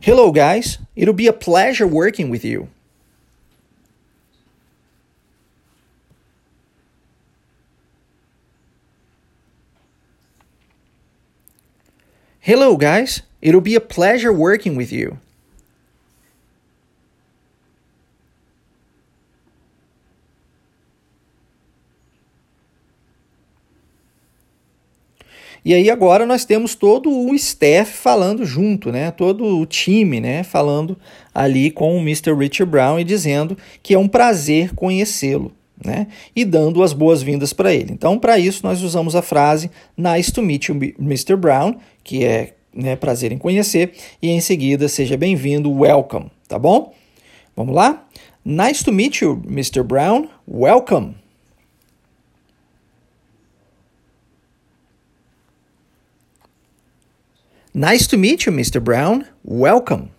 Hello, 0.00 0.30
guys. 0.30 0.78
It'll 0.94 1.12
be 1.12 1.26
a 1.26 1.32
pleasure 1.32 1.88
working 1.88 2.30
with 2.30 2.44
you. 2.44 2.68
Hello, 12.46 12.76
guys. 12.76 13.22
It'll 13.40 13.62
be 13.62 13.74
a 13.74 13.80
pleasure 13.80 14.30
working 14.30 14.76
with 14.76 14.92
you. 14.92 15.18
E 25.64 25.72
aí 25.72 25.88
agora 25.88 26.26
nós 26.26 26.44
temos 26.44 26.74
todo 26.74 27.10
o 27.10 27.34
staff 27.34 27.90
falando 27.90 28.44
junto, 28.44 28.92
né? 28.92 29.10
Todo 29.10 29.58
o 29.58 29.64
time, 29.64 30.20
né? 30.20 30.42
Falando 30.42 30.98
ali 31.34 31.70
com 31.70 31.96
o 31.96 32.00
Mr. 32.00 32.34
Richard 32.34 32.70
Brown 32.70 33.00
e 33.00 33.04
dizendo 33.04 33.56
que 33.82 33.94
é 33.94 33.98
um 33.98 34.06
prazer 34.06 34.74
conhecê-lo 34.74 35.50
né? 35.82 36.08
E 36.34 36.44
dando 36.44 36.82
as 36.82 36.92
boas-vindas 36.92 37.52
para 37.52 37.72
ele. 37.72 37.92
Então, 37.92 38.18
para 38.18 38.38
isso, 38.38 38.60
nós 38.62 38.82
usamos 38.82 39.16
a 39.16 39.22
frase 39.22 39.70
Nice 39.96 40.32
to 40.32 40.42
meet 40.42 40.68
you, 40.68 40.74
Mr. 40.98 41.36
Brown, 41.36 41.76
que 42.02 42.24
é 42.24 42.54
né, 42.74 42.96
prazer 42.96 43.32
em 43.32 43.38
conhecer, 43.38 43.92
e 44.20 44.30
em 44.30 44.40
seguida, 44.40 44.88
seja 44.88 45.16
bem-vindo, 45.16 45.72
welcome, 45.72 46.30
tá 46.48 46.58
bom? 46.58 46.92
Vamos 47.56 47.74
lá? 47.74 48.06
Nice 48.44 48.84
to 48.84 48.92
meet 48.92 49.22
you, 49.22 49.40
Mr. 49.46 49.82
Brown, 49.82 50.28
welcome. 50.46 51.14
Nice 57.72 58.06
to 58.08 58.18
meet 58.18 58.46
you, 58.46 58.52
Mr. 58.52 58.80
Brown, 58.80 59.24
welcome. 59.44 60.10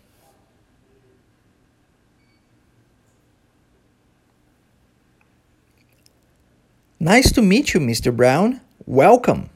Nice 7.05 7.31
to 7.33 7.43
meet 7.43 7.75
you, 7.75 7.79
Mr. 7.79 8.11
Brown. 8.11 8.59
Welcome. 8.87 9.51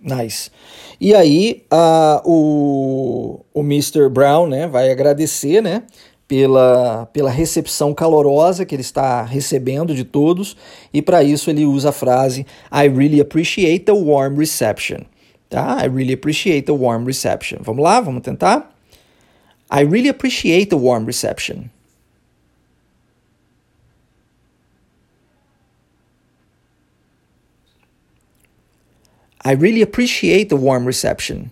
Nice. 0.00 0.50
E 1.00 1.14
aí, 1.14 1.64
uh, 1.72 2.20
o, 2.28 3.44
o 3.54 3.60
Mr. 3.60 4.08
Brown 4.08 4.48
né, 4.48 4.66
vai 4.66 4.90
agradecer 4.90 5.62
né, 5.62 5.84
pela, 6.26 7.06
pela 7.12 7.30
recepção 7.30 7.94
calorosa 7.94 8.66
que 8.66 8.74
ele 8.74 8.82
está 8.82 9.22
recebendo 9.22 9.94
de 9.94 10.02
todos, 10.02 10.56
e 10.92 11.00
para 11.00 11.22
isso 11.22 11.50
ele 11.50 11.64
usa 11.64 11.90
a 11.90 11.92
frase 11.92 12.44
I 12.72 12.88
really 12.88 13.20
appreciate 13.20 13.84
the 13.84 13.92
warm 13.92 14.36
reception. 14.36 15.02
Tá? 15.48 15.78
I 15.84 15.86
really 15.86 16.14
appreciate 16.14 16.62
the 16.62 16.72
warm 16.72 17.04
reception. 17.04 17.58
Vamos 17.62 17.84
lá, 17.84 18.00
vamos 18.00 18.22
tentar? 18.22 18.75
I 19.70 19.80
really 19.80 20.08
appreciate 20.08 20.70
the 20.70 20.76
warm 20.76 21.06
reception. 21.06 21.70
I 29.46 29.52
really 29.52 29.82
appreciate 29.82 30.48
the 30.48 30.56
warm 30.56 30.86
reception. 30.86 31.50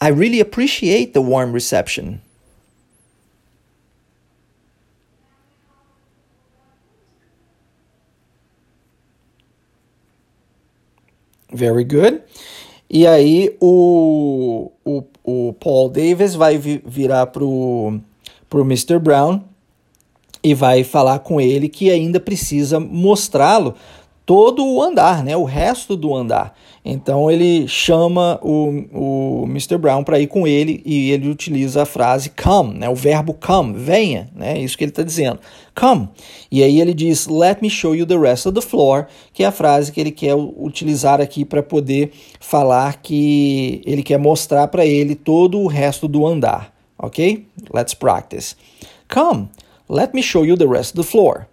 I 0.00 0.08
really 0.08 0.40
appreciate 0.40 1.12
the 1.12 1.20
warm 1.20 1.52
reception. 1.52 2.22
Very 11.52 11.84
good. 11.84 12.20
E 12.88 13.06
aí 13.06 13.56
o, 13.60 14.72
o, 14.84 15.04
o 15.22 15.52
Paul 15.54 15.88
Davis 15.88 16.34
vai 16.34 16.58
virar 16.58 17.26
pro, 17.26 18.00
pro 18.48 18.62
Mr. 18.62 18.98
Brown 18.98 19.42
e 20.42 20.54
vai 20.54 20.82
falar 20.82 21.20
com 21.20 21.40
ele 21.40 21.68
que 21.68 21.90
ainda 21.90 22.18
precisa 22.18 22.80
mostrá-lo 22.80 23.74
todo 24.30 24.64
o 24.64 24.80
andar, 24.80 25.24
né? 25.24 25.36
O 25.36 25.42
resto 25.42 25.96
do 25.96 26.14
andar. 26.14 26.56
Então 26.84 27.28
ele 27.28 27.66
chama 27.66 28.38
o, 28.40 29.42
o 29.42 29.44
Mr. 29.48 29.76
Brown 29.76 30.04
para 30.04 30.20
ir 30.20 30.28
com 30.28 30.46
ele 30.46 30.80
e 30.86 31.10
ele 31.10 31.28
utiliza 31.28 31.82
a 31.82 31.84
frase 31.84 32.30
come, 32.30 32.78
né? 32.78 32.88
O 32.88 32.94
verbo 32.94 33.34
come, 33.34 33.76
venha, 33.76 34.30
né? 34.32 34.56
Isso 34.56 34.78
que 34.78 34.84
ele 34.84 34.92
está 34.92 35.02
dizendo. 35.02 35.40
Come. 35.74 36.08
E 36.48 36.62
aí 36.62 36.80
ele 36.80 36.94
diz 36.94 37.26
let 37.26 37.60
me 37.60 37.68
show 37.68 37.92
you 37.92 38.06
the 38.06 38.16
rest 38.16 38.46
of 38.46 38.54
the 38.54 38.60
floor, 38.60 39.08
que 39.34 39.42
é 39.42 39.46
a 39.46 39.50
frase 39.50 39.90
que 39.90 40.00
ele 40.00 40.12
quer 40.12 40.36
utilizar 40.36 41.20
aqui 41.20 41.44
para 41.44 41.60
poder 41.60 42.12
falar 42.38 43.02
que 43.02 43.82
ele 43.84 44.04
quer 44.04 44.20
mostrar 44.20 44.68
para 44.68 44.86
ele 44.86 45.16
todo 45.16 45.58
o 45.58 45.66
resto 45.66 46.06
do 46.06 46.24
andar, 46.24 46.72
ok? 46.96 47.44
Let's 47.74 47.94
practice. 47.94 48.54
Come, 49.12 49.48
let 49.88 50.14
me 50.14 50.22
show 50.22 50.46
you 50.46 50.56
the 50.56 50.68
rest 50.68 50.96
of 50.96 51.04
the 51.04 51.10
floor. 51.10 51.49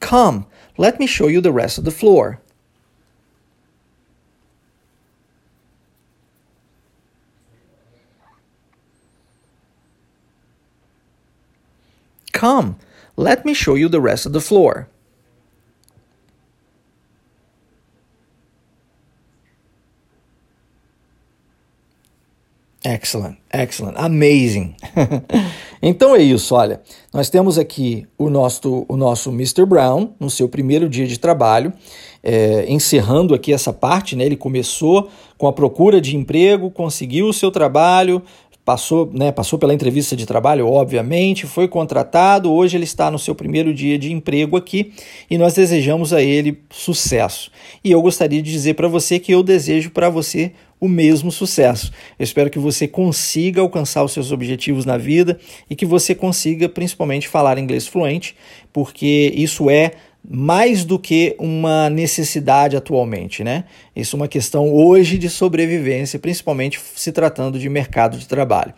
Come, 0.00 0.46
let 0.76 0.98
me 0.98 1.06
show 1.06 1.26
you 1.26 1.40
the 1.40 1.52
rest 1.52 1.78
of 1.78 1.84
the 1.84 1.90
floor. 1.90 2.40
Come, 12.32 12.78
let 13.16 13.44
me 13.44 13.52
show 13.52 13.74
you 13.74 13.88
the 13.88 14.00
rest 14.00 14.24
of 14.24 14.32
the 14.32 14.40
floor. 14.40 14.88
Excellent, 22.84 23.36
excellent, 23.52 23.96
amazing. 23.96 24.74
então 25.82 26.14
é 26.14 26.22
isso, 26.22 26.54
olha. 26.54 26.80
Nós 27.12 27.28
temos 27.28 27.58
aqui 27.58 28.06
o 28.16 28.30
nosso, 28.30 28.86
o 28.88 28.96
nosso 28.96 29.30
Mr. 29.30 29.66
Brown 29.66 30.10
no 30.20 30.30
seu 30.30 30.48
primeiro 30.48 30.88
dia 30.88 31.06
de 31.06 31.18
trabalho, 31.18 31.72
é, 32.22 32.66
encerrando 32.68 33.34
aqui 33.34 33.52
essa 33.52 33.72
parte, 33.72 34.14
né? 34.14 34.24
Ele 34.24 34.36
começou 34.36 35.08
com 35.36 35.48
a 35.48 35.52
procura 35.52 36.00
de 36.00 36.16
emprego, 36.16 36.70
conseguiu 36.70 37.26
o 37.26 37.32
seu 37.32 37.50
trabalho, 37.50 38.22
passou, 38.68 39.10
né, 39.14 39.32
passou 39.32 39.58
pela 39.58 39.72
entrevista 39.72 40.14
de 40.14 40.26
trabalho, 40.26 40.68
obviamente, 40.68 41.46
foi 41.46 41.66
contratado, 41.66 42.52
hoje 42.52 42.76
ele 42.76 42.84
está 42.84 43.10
no 43.10 43.18
seu 43.18 43.34
primeiro 43.34 43.72
dia 43.72 43.98
de 43.98 44.12
emprego 44.12 44.58
aqui 44.58 44.92
e 45.30 45.38
nós 45.38 45.54
desejamos 45.54 46.12
a 46.12 46.22
ele 46.22 46.60
sucesso. 46.68 47.50
E 47.82 47.90
eu 47.90 48.02
gostaria 48.02 48.42
de 48.42 48.52
dizer 48.52 48.74
para 48.74 48.86
você 48.86 49.18
que 49.18 49.32
eu 49.32 49.42
desejo 49.42 49.90
para 49.90 50.10
você 50.10 50.52
o 50.80 50.88
mesmo 50.88 51.30
sucesso. 51.30 51.92
Eu 52.18 52.24
espero 52.24 52.50
que 52.50 52.58
você 52.58 52.86
consiga 52.86 53.60
alcançar 53.60 54.04
os 54.04 54.12
seus 54.12 54.32
objetivos 54.32 54.84
na 54.84 54.96
vida 54.96 55.38
e 55.68 55.74
que 55.74 55.86
você 55.86 56.14
consiga 56.14 56.68
principalmente 56.68 57.28
falar 57.28 57.58
inglês 57.58 57.86
fluente, 57.86 58.36
porque 58.72 59.32
isso 59.34 59.68
é 59.70 59.92
mais 60.28 60.84
do 60.84 60.98
que 60.98 61.34
uma 61.38 61.88
necessidade 61.88 62.76
atualmente, 62.76 63.42
né? 63.42 63.64
Isso 63.94 64.14
é 64.14 64.18
uma 64.18 64.28
questão 64.28 64.72
hoje 64.72 65.16
de 65.16 65.30
sobrevivência, 65.30 66.18
principalmente 66.18 66.80
se 66.94 67.12
tratando 67.12 67.58
de 67.58 67.68
mercado 67.68 68.18
de 68.18 68.26
trabalho. 68.28 68.74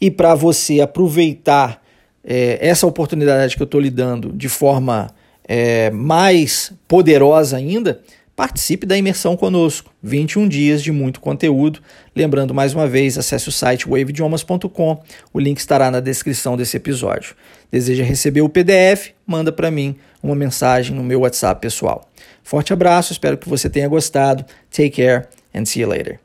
E 0.00 0.10
para 0.10 0.34
você 0.34 0.80
aproveitar 0.80 1.82
é, 2.24 2.58
essa 2.60 2.86
oportunidade 2.86 3.56
que 3.56 3.62
eu 3.62 3.66
estou 3.66 3.80
lhe 3.80 3.90
dando 3.90 4.32
de 4.32 4.48
forma 4.48 5.10
é, 5.46 5.90
mais 5.90 6.72
poderosa 6.86 7.56
ainda, 7.56 8.00
Participe 8.42 8.84
da 8.84 8.98
imersão 8.98 9.36
conosco, 9.36 9.94
21 10.02 10.48
dias 10.48 10.82
de 10.82 10.90
muito 10.90 11.20
conteúdo. 11.20 11.78
Lembrando 12.12 12.52
mais 12.52 12.74
uma 12.74 12.88
vez, 12.88 13.16
acesse 13.16 13.48
o 13.48 13.52
site 13.52 13.88
waveidiomas.com, 13.88 15.00
o 15.32 15.38
link 15.38 15.58
estará 15.58 15.92
na 15.92 16.00
descrição 16.00 16.56
desse 16.56 16.76
episódio. 16.76 17.36
Deseja 17.70 18.02
receber 18.02 18.40
o 18.40 18.48
PDF? 18.48 19.10
Manda 19.24 19.52
para 19.52 19.70
mim 19.70 19.94
uma 20.20 20.34
mensagem 20.34 20.92
no 20.96 21.04
meu 21.04 21.20
WhatsApp 21.20 21.60
pessoal. 21.60 22.10
Forte 22.42 22.72
abraço, 22.72 23.12
espero 23.12 23.38
que 23.38 23.48
você 23.48 23.70
tenha 23.70 23.86
gostado. 23.86 24.44
Take 24.72 24.90
care 24.90 25.28
and 25.54 25.64
see 25.64 25.82
you 25.82 25.88
later. 25.88 26.21